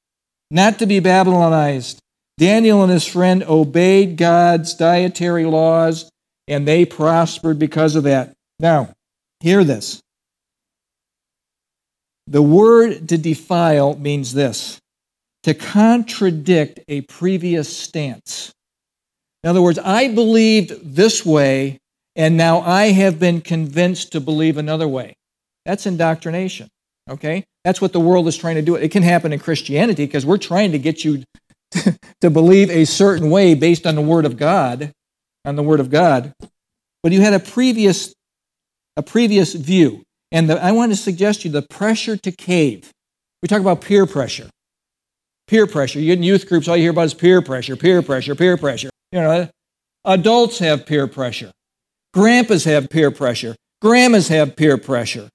[0.51, 1.99] Not to be Babylonized.
[2.39, 6.09] Daniel and his friend obeyed God's dietary laws
[6.47, 8.33] and they prospered because of that.
[8.61, 8.93] Now,
[9.41, 10.01] hear this.
[12.29, 14.79] The word to defile means this
[15.43, 18.53] to contradict a previous stance.
[19.43, 21.79] In other words, I believed this way,
[22.17, 25.15] and now I have been convinced to believe another way.
[25.65, 26.69] That's indoctrination,
[27.09, 27.45] okay?
[27.65, 28.75] That's what the world is trying to do.
[28.75, 31.23] It can happen in Christianity because we're trying to get you
[32.21, 34.93] to believe a certain way based on the Word of God,
[35.45, 36.33] on the Word of God.
[37.03, 38.15] But you had a previous,
[38.97, 40.03] a previous view.
[40.33, 42.91] And the, I want to suggest to you the pressure to cave.
[43.43, 44.51] We talk about peer pressure.
[45.47, 46.01] Peer pressure.
[46.01, 48.57] You get in youth groups, all you hear about is peer pressure, peer pressure, peer
[48.57, 48.91] pressure.
[49.13, 49.49] You know,
[50.05, 51.51] adults have peer pressure.
[52.13, 53.55] Grandpas have peer pressure.
[53.81, 55.29] Grandmas have peer pressure.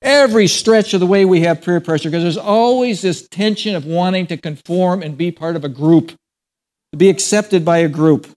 [0.00, 3.84] Every stretch of the way we have peer pressure because there's always this tension of
[3.84, 6.12] wanting to conform and be part of a group,
[6.92, 8.28] to be accepted by a group.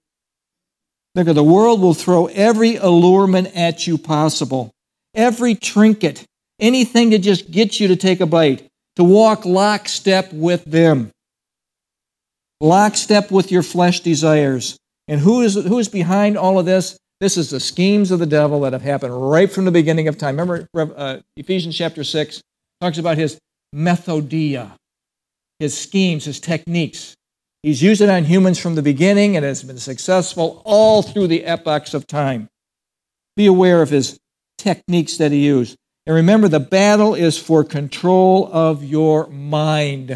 [1.13, 4.71] Look, the world will throw every allurement at you possible
[5.13, 6.25] every trinket,
[6.59, 11.11] anything to just get you to take a bite, to walk lockstep with them,
[12.59, 14.77] lockstep with your flesh desires.
[15.07, 16.97] And who is, who is behind all of this?
[17.21, 20.17] This is the schemes of the devil that have happened right from the beginning of
[20.17, 20.39] time.
[20.39, 22.41] Remember uh, Ephesians chapter 6
[22.81, 23.37] talks about his
[23.75, 24.71] methodia,
[25.59, 27.13] his schemes, his techniques.
[27.61, 31.45] He's used it on humans from the beginning and has been successful all through the
[31.45, 32.49] epochs of time.
[33.37, 34.17] Be aware of his
[34.57, 35.77] techniques that he used.
[36.07, 40.09] And remember, the battle is for control of your mind.
[40.09, 40.15] You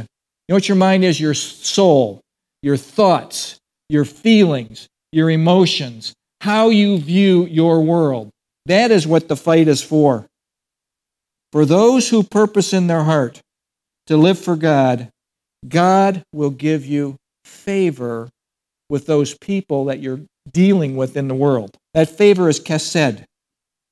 [0.50, 1.22] know what your mind is?
[1.22, 2.22] Your soul,
[2.63, 8.32] your thoughts, your feelings, your emotions, how you view your world.
[8.65, 10.28] That is what the fight is for.
[11.52, 13.41] For those who purpose in their heart
[14.08, 15.10] to live for God,
[15.67, 18.30] God will give you favor
[18.89, 20.21] with those people that you're
[20.52, 21.76] dealing with in the world.
[21.93, 23.24] That favor is chesed.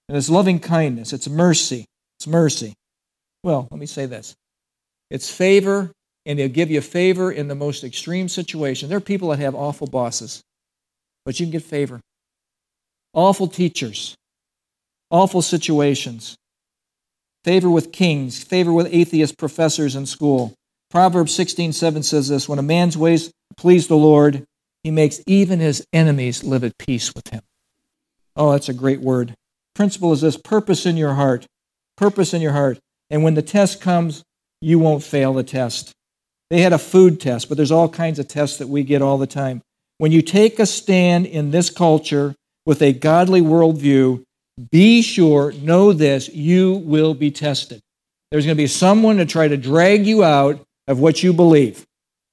[0.10, 1.86] And it's loving kindness, it's mercy.
[2.20, 2.74] It's mercy.
[3.44, 4.36] Well, let me say this
[5.10, 5.92] it's favor,
[6.26, 8.90] and they'll give you favor in the most extreme situation.
[8.90, 10.42] There are people that have awful bosses,
[11.26, 12.00] but you can get favor.
[13.14, 14.16] Awful teachers,
[15.10, 16.36] awful situations.
[17.44, 20.54] Favor with kings, favor with atheist professors in school.
[20.90, 24.46] Proverbs 16:7 says this, when a man's ways please the Lord,
[24.84, 27.42] he makes even his enemies live at peace with him.
[28.36, 29.36] Oh, that's a great word
[29.74, 31.46] principle is this purpose in your heart.
[31.98, 32.80] Purpose in your heart.
[33.10, 34.24] And when the test comes,
[34.62, 35.92] you won't fail the test.
[36.50, 39.18] They had a food test, but there's all kinds of tests that we get all
[39.18, 39.62] the time.
[39.98, 42.36] When you take a stand in this culture
[42.66, 44.24] with a godly worldview,
[44.72, 47.82] be sure, know this, you will be tested.
[48.32, 51.86] There's going to be someone to try to drag you out of what you believe.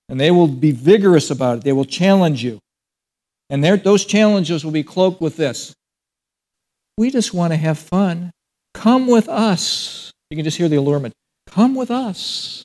[0.09, 1.65] And they will be vigorous about it.
[1.65, 2.59] They will challenge you.
[3.49, 5.75] And those challenges will be cloaked with this
[7.01, 8.31] we just want to have fun.
[8.75, 10.13] Come with us.
[10.29, 11.15] You can just hear the allurement.
[11.47, 12.63] Come with us.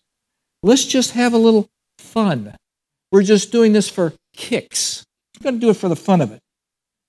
[0.62, 1.68] Let's just have a little
[2.00, 2.54] fun.
[3.14, 5.06] We're just doing this for kicks.
[5.40, 6.40] We're going to do it for the fun of it.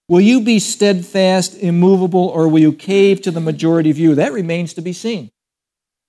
[0.08, 4.14] Will you be steadfast, immovable, or will you cave to the majority view?
[4.14, 5.30] That remains to be seen.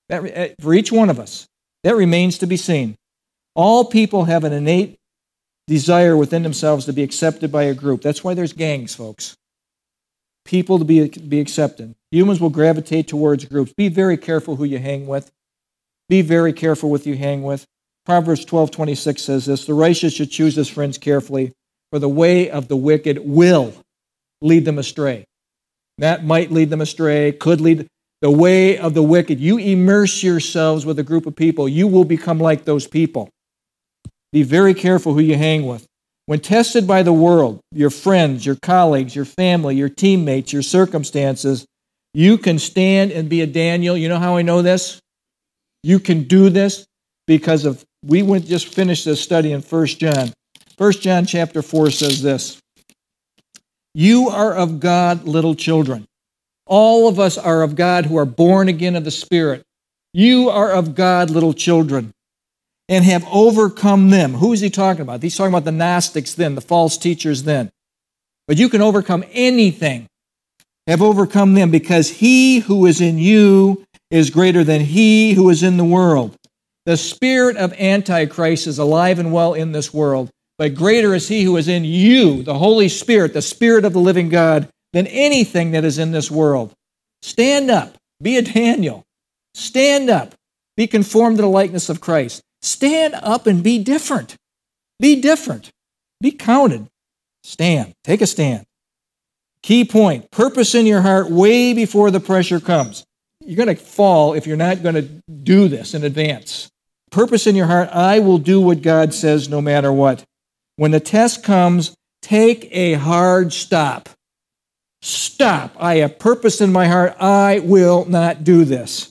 [0.09, 1.47] That, uh, for each one of us,
[1.83, 2.95] that remains to be seen.
[3.55, 4.99] All people have an innate
[5.65, 8.01] desire within themselves to be accepted by a group.
[8.01, 9.35] That's why there's gangs, folks.
[10.45, 11.95] People to be, be accepted.
[12.11, 13.73] Humans will gravitate towards groups.
[13.73, 15.31] Be very careful who you hang with.
[16.07, 17.65] Be very careful with you hang with.
[18.05, 21.51] Proverbs 12:26 says this, "The righteous should choose his friends carefully,
[21.89, 23.73] for the way of the wicked will
[24.41, 25.25] lead them astray."
[25.97, 27.88] That might lead them astray, could lead
[28.21, 29.39] the way of the wicked.
[29.39, 33.29] You immerse yourselves with a group of people, you will become like those people.
[34.31, 35.85] Be very careful who you hang with.
[36.25, 41.65] When tested by the world, your friends, your colleagues, your family, your teammates, your circumstances,
[42.13, 43.95] you can stand and be a Daniel.
[43.95, 44.99] You know how I know this?
[45.83, 46.85] You can do this
[47.27, 50.33] because of we went just finished this study in 1 John.
[50.77, 52.57] 1 John chapter 4 says this.
[53.99, 56.05] You are of God, little children.
[56.67, 59.63] All of us are of God who are born again of the Spirit.
[60.13, 62.13] You are of God, little children,
[62.87, 64.35] and have overcome them.
[64.35, 65.23] Who is he talking about?
[65.23, 67.71] He's talking about the Gnostics then, the false teachers then.
[68.47, 70.05] But you can overcome anything.
[70.85, 75.63] Have overcome them because he who is in you is greater than he who is
[75.63, 76.35] in the world.
[76.85, 81.43] The spirit of Antichrist is alive and well in this world, but greater is he
[81.43, 85.72] who is in you, the Holy Spirit, the Spirit of the living God, than anything
[85.72, 86.74] that is in this world.
[87.22, 87.97] Stand up.
[88.22, 89.03] Be a Daniel.
[89.53, 90.34] Stand up.
[90.76, 92.41] Be conformed to the likeness of Christ.
[92.62, 94.36] Stand up and be different.
[94.99, 95.72] Be different.
[96.22, 96.88] Be counted.
[97.43, 97.93] Stand.
[98.03, 98.66] Take a stand.
[99.62, 103.05] Key point purpose in your heart way before the pressure comes.
[103.41, 106.70] You're going to fall if you're not going to do this in advance.
[107.12, 110.24] Purpose in your heart I will do what God says no matter what.
[110.78, 114.09] When the test comes, take a hard stop.
[115.01, 115.75] Stop.
[115.80, 117.15] I have purpose in my heart.
[117.19, 119.09] I will not do this.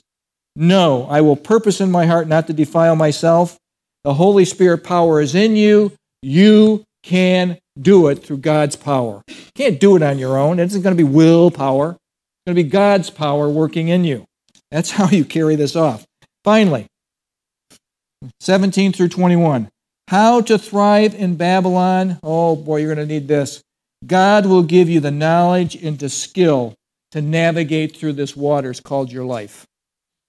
[0.55, 3.57] No, I will purpose in my heart not to defile myself.
[4.03, 5.91] The Holy Spirit power is in you.
[6.21, 9.21] You can do it through God's power.
[9.27, 10.59] You can't do it on your own.
[10.59, 11.91] It isn't going to be willpower.
[11.91, 14.25] It's going to be God's power working in you.
[14.71, 16.05] That's how you carry this off.
[16.43, 16.87] Finally,
[18.39, 19.69] 17 through 21.
[20.07, 22.19] How to thrive in Babylon.
[22.23, 23.61] Oh boy, you're going to need this.
[24.05, 26.75] God will give you the knowledge and the skill
[27.11, 29.65] to navigate through this waters called your life.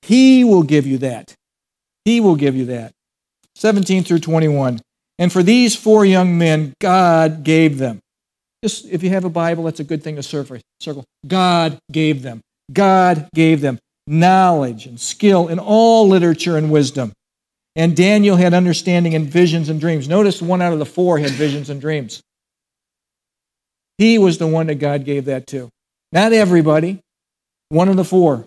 [0.02, 1.34] He will give you that.
[2.04, 2.92] He will give you that.
[3.56, 4.80] 17 through 21.
[5.18, 8.00] And for these four young men, God gave them.
[8.62, 11.04] Just if you have a Bible, that's a good thing to circle.
[11.26, 12.40] God gave them.
[12.72, 17.12] God gave them knowledge and skill in all literature and wisdom.
[17.78, 20.08] And Daniel had understanding and visions and dreams.
[20.08, 22.20] Notice one out of the four had visions and dreams.
[23.98, 25.68] He was the one that God gave that to.
[26.10, 26.98] Not everybody,
[27.68, 28.46] one of the four.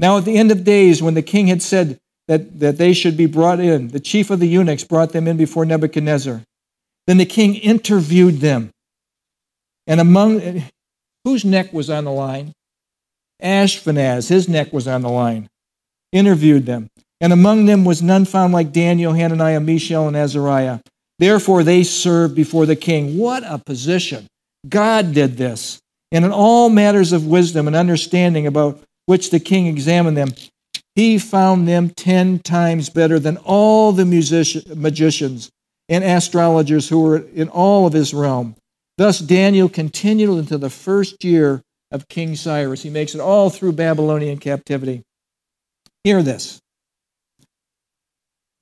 [0.00, 3.16] Now, at the end of days, when the king had said that, that they should
[3.16, 6.42] be brought in, the chief of the eunuchs brought them in before Nebuchadnezzar.
[7.06, 8.70] Then the king interviewed them.
[9.86, 10.64] And among
[11.24, 12.52] whose neck was on the line?
[13.40, 15.48] Ashpenaz, his neck was on the line.
[16.12, 16.88] Interviewed them.
[17.20, 20.80] And among them was none found like Daniel, Hananiah, Mishael, and Azariah.
[21.18, 23.16] Therefore they served before the king.
[23.16, 24.26] What a position.
[24.68, 25.80] God did this.
[26.12, 30.34] And in all matters of wisdom and understanding about which the king examined them,
[30.94, 35.50] he found them ten times better than all the musician, magicians
[35.88, 38.56] and astrologers who were in all of his realm.
[38.98, 42.82] Thus Daniel continued into the first year of King Cyrus.
[42.82, 45.02] He makes it all through Babylonian captivity.
[46.02, 46.60] Hear this.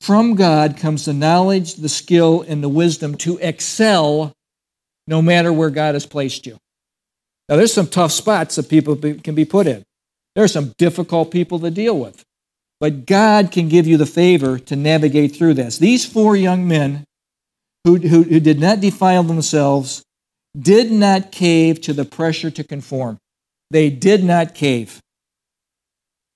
[0.04, 4.34] From God comes the knowledge, the skill, and the wisdom to excel
[5.06, 6.58] no matter where God has placed you.
[7.48, 9.82] Now, there's some tough spots that people can be put in.
[10.34, 12.22] There are some difficult people to deal with.
[12.80, 15.78] But God can give you the favor to navigate through this.
[15.78, 17.04] These four young men
[17.84, 20.02] who, who, who did not defile themselves
[20.54, 23.16] did not cave to the pressure to conform.
[23.70, 25.00] They did not cave.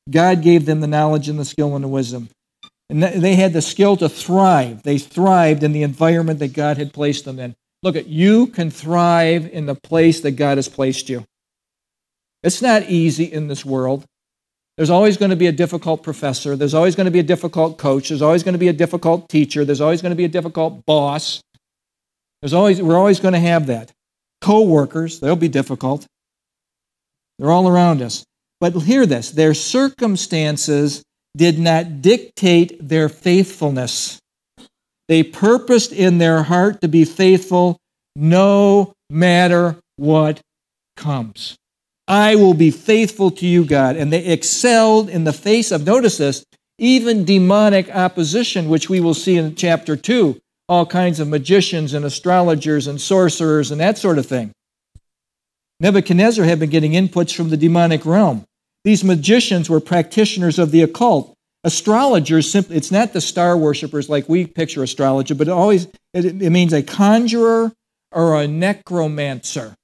[0.09, 2.31] God gave them the knowledge and the skill and the wisdom.
[2.91, 4.83] And they had the skill to thrive.
[4.83, 7.55] They thrived in the environment that God had placed them in.
[7.83, 11.25] Look at you can thrive in the place that God has placed you.
[12.43, 14.05] It's not easy in this world.
[14.77, 16.57] There's always going to be a difficult professor.
[16.57, 18.09] There's always going to be a difficult coach.
[18.09, 19.65] There's always going to be a difficult teacher.
[19.65, 21.43] There's always going to be a difficult boss.
[22.41, 23.93] There's always, we're always going to have that.
[24.41, 26.07] Co workers, they'll be difficult.
[27.39, 28.25] They're all around us.
[28.61, 31.03] But hear this their circumstances
[31.39, 34.19] did not dictate their faithfulness.
[35.09, 37.79] They purposed in their heart to be faithful
[38.15, 40.41] no matter what
[40.97, 41.57] comes.
[42.07, 43.97] I will be faithful to you, God.
[43.97, 46.45] And they excelled in the face of, notice this,
[46.79, 52.05] even demonic opposition, which we will see in chapter 2, all kinds of magicians and
[52.05, 54.53] astrologers and sorcerers and that sort of thing.
[55.81, 58.45] Nebuchadnezzar had been getting inputs from the demonic realm.
[58.85, 61.35] These magicians were practitioners of the occult.
[61.65, 66.25] Astrologers, simply, it's not the star worshippers like we picture astrology, but it always it,
[66.25, 67.73] it means a conjurer
[68.13, 69.75] or a necromancer.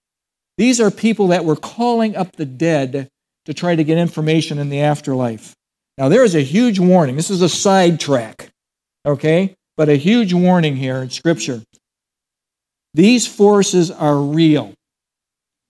[0.57, 3.09] These are people that were calling up the dead
[3.47, 5.55] to try to get information in the afterlife.
[5.99, 7.17] Now, there is a huge warning.
[7.17, 8.51] This is a sidetrack,
[9.05, 9.55] okay?
[9.77, 11.63] But a huge warning here in Scripture.
[12.95, 14.73] These forces are real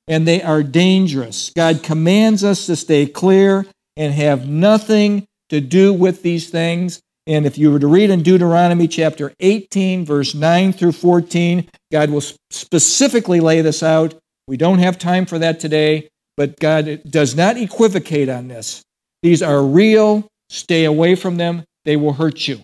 [0.09, 1.51] and they are dangerous.
[1.55, 7.01] God commands us to stay clear and have nothing to do with these things.
[7.27, 12.11] And if you were to read in Deuteronomy chapter 18, verse 9 through 14, God
[12.11, 14.15] will specifically lay this out.
[14.47, 18.83] We don't have time for that today, but God does not equivocate on this.
[19.23, 20.29] These are real.
[20.51, 21.65] Stay away from them.
[21.87, 22.61] They will hurt you.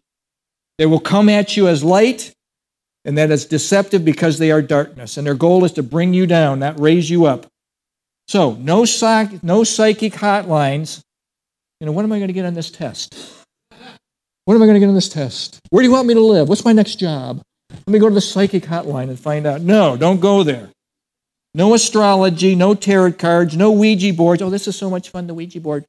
[0.79, 2.33] They will come at you as light,
[3.05, 5.17] and that is deceptive because they are darkness.
[5.17, 7.47] And their goal is to bring you down, not raise you up.
[8.29, 11.03] So, no, psych- no psychic hotlines.
[11.81, 13.15] You know, what am I going to get on this test?
[14.45, 15.59] What am I going to get on this test?
[15.71, 16.49] Where do you want me to live?
[16.49, 17.43] What's my next job?
[17.71, 19.61] Let me go to the psychic hotline and find out.
[19.61, 20.71] No, don't go there.
[21.55, 24.43] No astrology, no tarot cards, no Ouija boards.
[24.43, 25.85] Oh, this is so much fun, the Ouija board.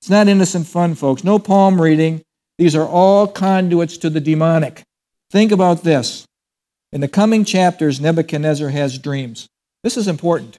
[0.00, 1.24] It's not innocent fun, folks.
[1.24, 2.22] No palm reading.
[2.58, 4.82] These are all conduits to the demonic.
[5.30, 6.24] Think about this.
[6.94, 9.48] In the coming chapters, Nebuchadnezzar has dreams.
[9.82, 10.56] This is important.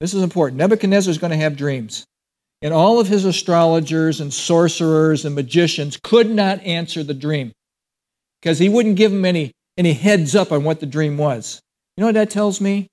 [0.00, 0.58] This is important.
[0.58, 2.06] Nebuchadnezzar is going to have dreams.
[2.62, 7.52] And all of his astrologers and sorcerers and magicians could not answer the dream
[8.40, 11.60] because he wouldn't give them any, any heads up on what the dream was.
[11.96, 12.88] You know what that tells me?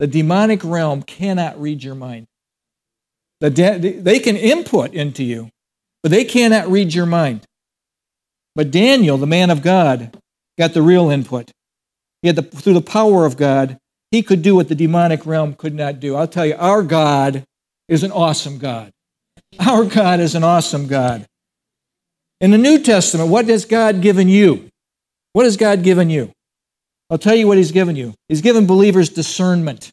[0.00, 2.26] The demonic realm cannot read your mind.
[3.40, 5.48] The de- they can input into you,
[6.02, 7.42] but they cannot read your mind.
[8.56, 10.18] But Daniel, the man of God,
[10.58, 11.52] got the real input.
[12.24, 13.76] He had the, through the power of God,
[14.10, 16.16] he could do what the demonic realm could not do.
[16.16, 17.44] I'll tell you, our God
[17.86, 18.92] is an awesome God.
[19.60, 21.26] Our God is an awesome God.
[22.40, 24.70] In the New Testament, what has God given you?
[25.34, 26.32] What has God given you?
[27.10, 28.14] I'll tell you what He's given you.
[28.30, 29.92] He's given believers discernment.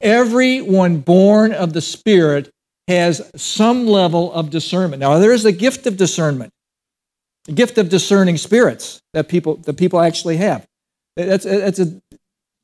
[0.00, 2.50] Everyone born of the Spirit
[2.88, 4.98] has some level of discernment.
[4.98, 6.50] Now, there is a gift of discernment,
[7.46, 10.66] a gift of discerning spirits that people, that people actually have.
[11.16, 12.00] That's, that's a,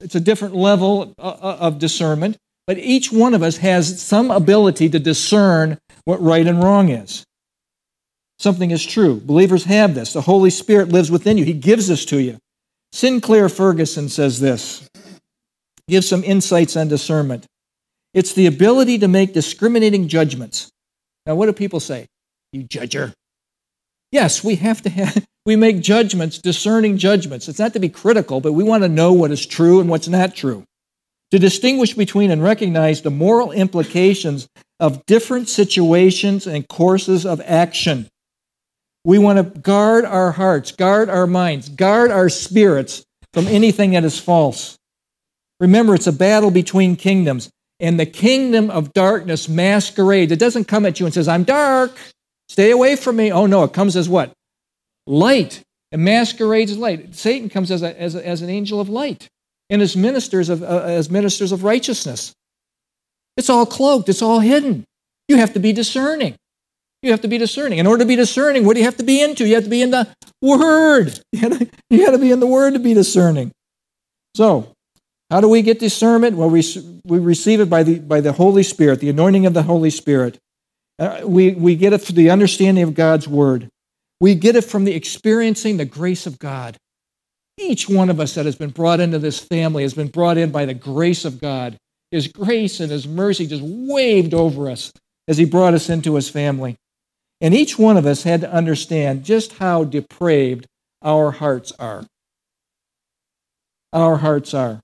[0.01, 2.37] it's a different level uh, uh, of discernment,
[2.67, 7.25] but each one of us has some ability to discern what right and wrong is.
[8.39, 9.21] Something is true.
[9.21, 10.15] Believers have this.
[10.15, 12.39] The Holy Spirit lives within you, He gives this to you.
[12.93, 14.89] Sinclair Ferguson says this,
[15.89, 17.47] gives some insights on discernment.
[18.15, 20.71] It's the ability to make discriminating judgments.
[21.27, 22.07] Now, what do people say?
[22.53, 23.13] You judger.
[24.11, 27.49] Yes, we have to have, we make judgments, discerning judgments.
[27.49, 30.07] It's not to be critical, but we want to know what is true and what's
[30.07, 30.63] not true.
[31.33, 34.47] To distinguish between and recognize the moral implications
[34.79, 38.09] of different situations and courses of action.
[39.05, 43.03] We want to guard our hearts, guard our minds, guard our spirits
[43.35, 44.79] from anything that is false.
[45.59, 50.31] Remember, it's a battle between kingdoms, and the kingdom of darkness masquerades.
[50.31, 51.91] It doesn't come at you and says, I'm dark,
[52.49, 53.33] stay away from me.
[53.33, 54.33] Oh, no, it comes as what?
[55.11, 55.63] Light.
[55.93, 57.15] It masquerades as light.
[57.15, 59.29] Satan comes as, a, as, a, as an angel of light
[59.69, 62.33] and as ministers of, uh, as ministers of righteousness.
[63.37, 64.85] It's all cloaked, it's all hidden.
[65.29, 66.37] You have to be discerning.
[67.03, 67.79] You have to be discerning.
[67.79, 69.47] In order to be discerning, what do you have to be into?
[69.47, 70.09] You have to be in the
[70.43, 71.19] Word.
[71.33, 73.53] You got to, you got to be in the Word to be discerning.
[74.37, 74.75] So,
[75.31, 76.37] how do we get discernment?
[76.37, 76.63] Well, we,
[77.05, 80.39] we receive it by the, by the Holy Spirit, the anointing of the Holy Spirit.
[80.99, 83.70] Uh, we, we get it through the understanding of God's Word.
[84.21, 86.77] We get it from the experiencing the grace of God.
[87.57, 90.51] Each one of us that has been brought into this family has been brought in
[90.51, 91.77] by the grace of God.
[92.11, 94.93] His grace and His mercy just waved over us
[95.27, 96.77] as He brought us into His family.
[97.41, 100.67] And each one of us had to understand just how depraved
[101.03, 102.05] our hearts are.
[103.93, 104.81] Our hearts are.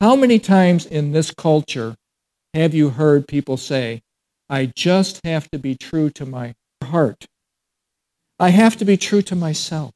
[0.00, 1.96] How many times in this culture
[2.54, 4.02] have you heard people say,
[4.48, 7.26] I just have to be true to my heart.
[8.38, 9.92] I have to be true to myself.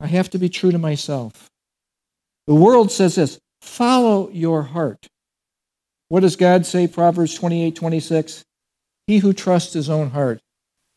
[0.00, 1.48] I have to be true to myself.
[2.46, 5.06] The world says this follow your heart.
[6.08, 6.88] What does God say?
[6.88, 8.44] Proverbs 28 26.
[9.06, 10.40] He who trusts his own heart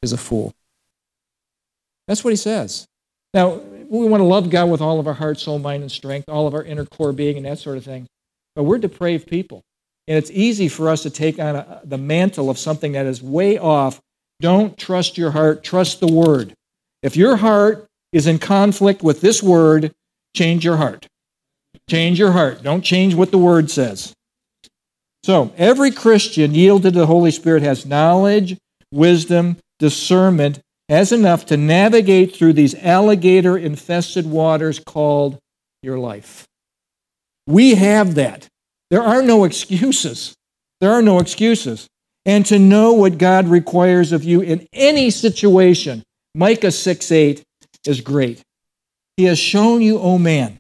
[0.02, 0.54] is a fool.
[2.08, 2.86] That's what he says.
[3.34, 6.30] Now, we want to love God with all of our heart, soul, mind, and strength,
[6.30, 8.08] all of our inner core being, and that sort of thing.
[8.56, 9.64] But we're depraved people.
[10.08, 13.22] And it's easy for us to take on a, the mantle of something that is
[13.24, 14.02] way off.
[14.40, 16.54] Don't trust your heart, trust the word.
[17.02, 19.92] If your heart is in conflict with this word,
[20.36, 21.08] change your heart.
[21.90, 22.64] Change your heart.
[22.64, 24.14] Don't change what the word says.
[25.24, 28.58] So, every Christian yielded to the Holy Spirit has knowledge,
[28.92, 30.60] wisdom, discernment,
[30.90, 35.40] has enough to navigate through these alligator infested waters called
[35.82, 36.46] your life.
[37.48, 38.48] We have that.
[38.90, 40.34] There are no excuses.
[40.82, 41.88] There are no excuses.
[42.26, 46.04] And to know what God requires of you in any situation,
[46.36, 47.44] Micah 6 8
[47.86, 48.42] is great.
[49.18, 50.58] He has shown you, O oh man,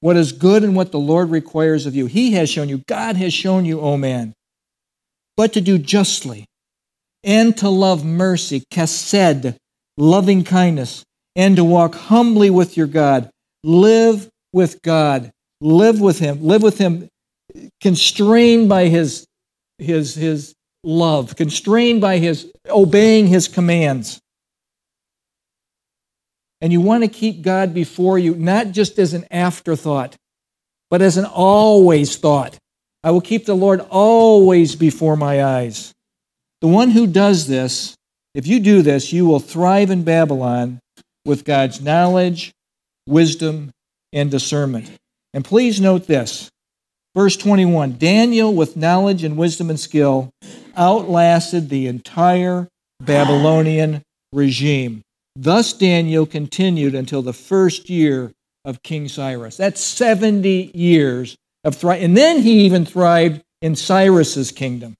[0.00, 2.06] what is good and what the Lord requires of you.
[2.06, 4.32] He has shown you, God has shown you, O oh man,
[5.36, 6.46] but to do justly
[7.22, 9.56] and to love mercy, chesed,
[9.98, 11.04] loving kindness,
[11.36, 13.30] and to walk humbly with your God.
[13.62, 15.30] Live with God.
[15.60, 16.42] Live with Him.
[16.42, 17.08] Live with Him,
[17.80, 19.26] constrained by His,
[19.78, 24.20] His, His love, constrained by His obeying His commands.
[26.60, 30.16] And you want to keep God before you, not just as an afterthought,
[30.90, 32.58] but as an always thought.
[33.02, 35.94] I will keep the Lord always before my eyes.
[36.60, 37.96] The one who does this,
[38.34, 40.80] if you do this, you will thrive in Babylon
[41.24, 42.52] with God's knowledge,
[43.06, 43.70] wisdom,
[44.12, 44.90] and discernment.
[45.32, 46.50] And please note this.
[47.14, 50.30] Verse 21 Daniel, with knowledge and wisdom and skill,
[50.76, 52.68] outlasted the entire
[53.00, 54.02] Babylonian
[54.32, 55.02] regime.
[55.36, 58.32] Thus, Daniel continued until the first year
[58.64, 59.56] of King Cyrus.
[59.56, 62.04] That's 70 years of thriving.
[62.04, 64.94] And then he even thrived in Cyrus's kingdom.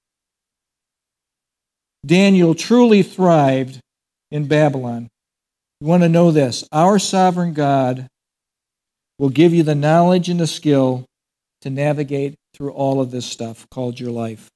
[2.05, 3.81] Daniel truly thrived
[4.31, 5.09] in Babylon.
[5.81, 8.07] You want to know this our sovereign God
[9.19, 11.05] will give you the knowledge and the skill
[11.63, 14.49] to navigate through all of this stuff called your life.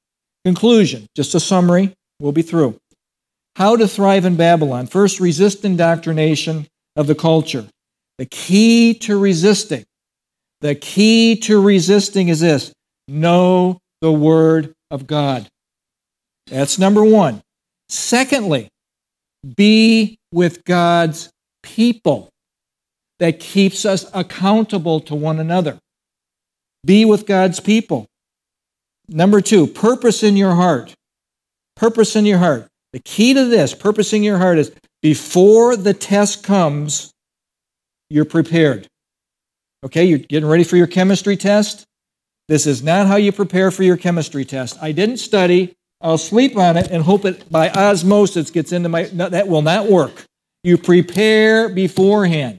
[0.45, 2.79] Conclusion, just a summary, we'll be through.
[3.57, 4.87] How to thrive in Babylon.
[4.87, 6.67] First, resist indoctrination
[6.97, 7.67] of the culture.
[8.19, 9.85] The key to resisting,
[10.61, 12.73] the key to resisting is this
[13.09, 15.49] know the Word of God.
[16.47, 17.43] That's number one.
[17.89, 18.69] Secondly,
[19.57, 21.31] be with God's
[21.63, 22.31] people
[23.19, 25.79] that keeps us accountable to one another.
[26.85, 28.07] Be with God's people.
[29.09, 30.95] Number two, purpose in your heart.
[31.77, 32.69] Purpose in your heart.
[32.93, 37.11] The key to this, purposing your heart, is before the test comes,
[38.09, 38.87] you're prepared.
[39.85, 41.85] Okay, you're getting ready for your chemistry test.
[42.49, 44.79] This is not how you prepare for your chemistry test.
[44.81, 45.75] I didn't study.
[46.01, 49.11] I'll sleep on it and hope it by osmosis gets into my.
[49.13, 50.25] No, that will not work.
[50.63, 52.59] You prepare beforehand.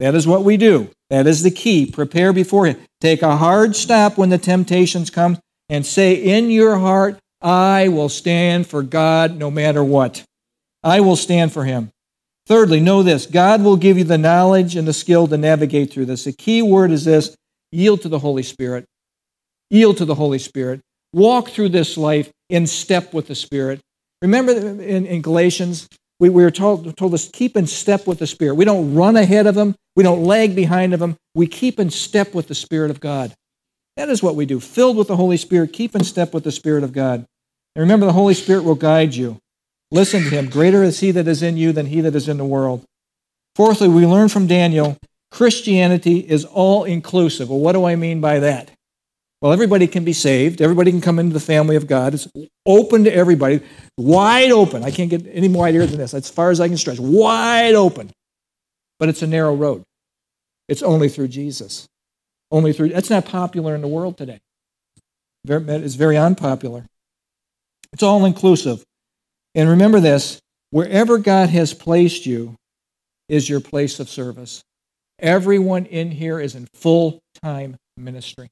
[0.00, 0.90] That is what we do.
[1.10, 1.86] That is the key.
[1.86, 2.80] Prepare beforehand.
[3.00, 5.38] Take a hard stop when the temptations come
[5.68, 10.24] and say in your heart, I will stand for God no matter what.
[10.82, 11.90] I will stand for him.
[12.46, 16.06] Thirdly, know this God will give you the knowledge and the skill to navigate through
[16.06, 16.24] this.
[16.24, 17.34] The key word is this
[17.72, 18.84] yield to the Holy Spirit.
[19.70, 20.80] Yield to the Holy Spirit.
[21.12, 23.80] Walk through this life in step with the Spirit.
[24.20, 25.88] Remember in, in Galatians,
[26.20, 28.54] we, we were told, told us keep in step with the Spirit.
[28.54, 31.16] We don't run ahead of Him, we don't lag behind of Him.
[31.34, 33.34] We keep in step with the Spirit of God.
[33.96, 34.60] That is what we do.
[34.60, 37.26] Filled with the Holy Spirit, keep in step with the Spirit of God.
[37.76, 39.38] And remember, the Holy Spirit will guide you.
[39.90, 40.48] Listen to Him.
[40.48, 42.84] Greater is He that is in you than He that is in the world.
[43.56, 44.98] Fourthly, we learn from Daniel
[45.34, 47.50] Christianity is all inclusive.
[47.50, 48.70] Well, what do I mean by that?
[49.42, 50.62] Well, everybody can be saved.
[50.62, 52.14] Everybody can come into the family of God.
[52.14, 52.28] It's
[52.64, 53.60] open to everybody,
[53.98, 54.84] wide open.
[54.84, 57.00] I can't get any more wider than this, as far as I can stretch.
[57.00, 58.12] Wide open.
[59.00, 59.82] But it's a narrow road.
[60.68, 61.88] It's only through Jesus.
[62.54, 62.90] Only through.
[62.90, 64.38] That's not popular in the world today.
[65.44, 66.86] It's very unpopular.
[67.92, 68.84] It's all inclusive.
[69.56, 70.38] And remember this
[70.70, 72.54] wherever God has placed you
[73.28, 74.62] is your place of service.
[75.18, 78.48] Everyone in here is in full time ministry.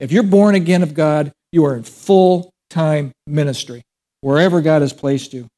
[0.00, 3.82] If you're born again of God, you are in full time ministry
[4.22, 5.48] wherever God has placed you.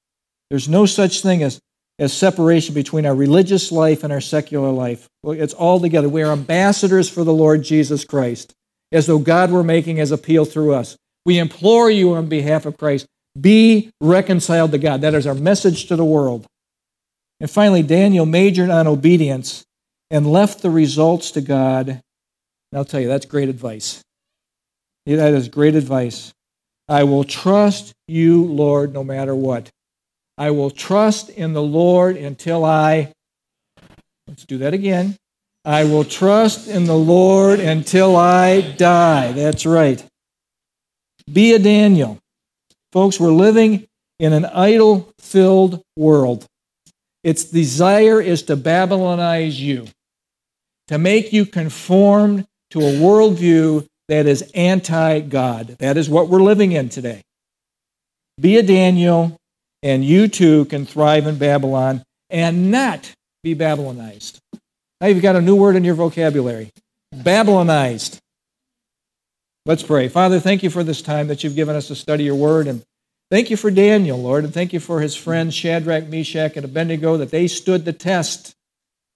[0.51, 1.61] There's no such thing as,
[2.01, 5.07] as separation between our religious life and our secular life.
[5.23, 6.09] It's all together.
[6.09, 8.55] We are ambassadors for the Lord Jesus Christ,
[8.91, 10.97] as though God were making his appeal through us.
[11.27, 13.07] We implore you on behalf of Christ
[13.39, 15.03] be reconciled to God.
[15.03, 16.47] That is our message to the world.
[17.39, 19.65] And finally, Daniel majored on obedience
[20.11, 21.89] and left the results to God.
[21.89, 22.01] And
[22.75, 24.03] I'll tell you, that's great advice.
[25.07, 26.33] That is great advice.
[26.89, 29.71] I will trust you, Lord, no matter what.
[30.41, 33.13] I will trust in the Lord until I.
[34.27, 35.17] Let's do that again.
[35.67, 39.33] I will trust in the Lord until I die.
[39.33, 40.03] That's right.
[41.31, 42.19] Be a Daniel.
[42.91, 43.87] Folks, we're living
[44.19, 46.47] in an idol filled world.
[47.23, 49.89] Its desire is to Babylonize you,
[50.89, 55.77] to make you conform to a worldview that is anti God.
[55.81, 57.21] That is what we're living in today.
[58.41, 59.37] Be a Daniel,
[59.83, 63.13] and you too can thrive in Babylon and not
[63.43, 64.39] be Babylonized.
[65.01, 66.71] Now you've got a new word in your vocabulary
[67.13, 68.19] Babylonized.
[69.67, 70.09] Let's pray.
[70.09, 72.67] Father, thank you for this time that you've given us to study your word.
[72.67, 72.83] And
[73.31, 74.45] thank you for Daniel, Lord.
[74.45, 78.55] And thank you for his friends, Shadrach, Meshach, and Abednego, that they stood the test.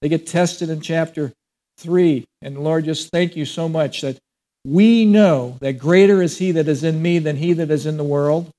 [0.03, 1.33] They get tested in chapter
[1.79, 2.25] 3.
[2.43, 4.19] And Lord, just thank you so much that
[4.65, 7.97] we know that greater is he that is in me than he that is in
[7.97, 8.51] the world,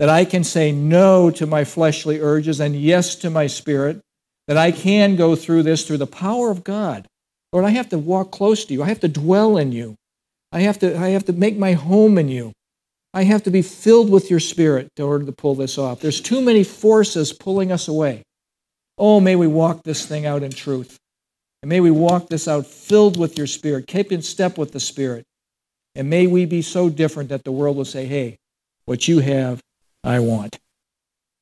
[0.00, 4.00] that I can say no to my fleshly urges and yes to my spirit,
[4.48, 7.06] that I can go through this through the power of God.
[7.52, 8.82] Lord, I have to walk close to you.
[8.82, 9.96] I have to dwell in you.
[10.52, 12.52] I have to, I have to make my home in you.
[13.12, 16.00] I have to be filled with your spirit in order to pull this off.
[16.00, 18.22] There's too many forces pulling us away.
[18.96, 20.96] Oh, may we walk this thing out in truth.
[21.62, 24.80] And may we walk this out filled with your spirit, keep in step with the
[24.80, 25.24] spirit.
[25.94, 28.38] And may we be so different that the world will say, hey,
[28.86, 29.60] what you have,
[30.04, 30.58] I want.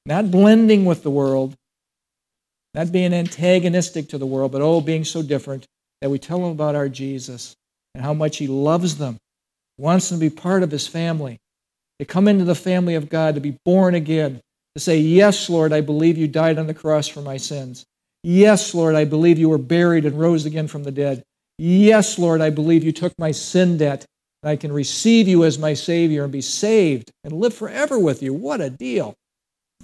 [0.07, 1.55] Not blending with the world,
[2.75, 5.67] not being antagonistic to the world, but oh, being so different
[6.01, 7.55] that we tell them about our Jesus
[7.95, 9.19] and how much he loves them,
[9.77, 11.39] wants them to be part of his family,
[11.99, 14.41] to come into the family of God, to be born again,
[14.75, 17.85] to say, Yes, Lord, I believe you died on the cross for my sins.
[18.23, 21.23] Yes, Lord, I believe you were buried and rose again from the dead.
[21.59, 24.07] Yes, Lord, I believe you took my sin debt
[24.43, 28.33] I can receive you as my Savior and be saved and live forever with you.
[28.33, 29.15] What a deal.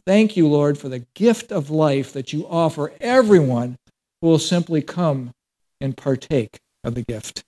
[0.07, 3.77] Thank you, Lord, for the gift of life that you offer everyone
[4.21, 5.33] who will simply come
[5.81, 7.43] and partake of the gift.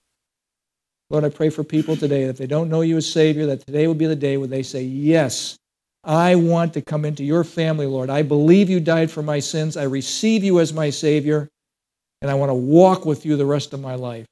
[1.09, 3.87] Lord, I pray for people today that they don't know you as Savior, that today
[3.87, 5.57] will be the day where they say, Yes,
[6.03, 8.09] I want to come into your family, Lord.
[8.09, 9.77] I believe you died for my sins.
[9.77, 11.47] I receive you as my Savior,
[12.21, 14.25] and I want to walk with you the rest of my life.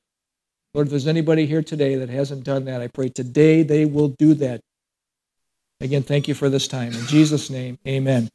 [0.75, 4.09] Lord, if there's anybody here today that hasn't done that, I pray today they will
[4.09, 4.59] do that.
[5.79, 6.91] Again, thank you for this time.
[6.91, 8.27] In Jesus' name, amen.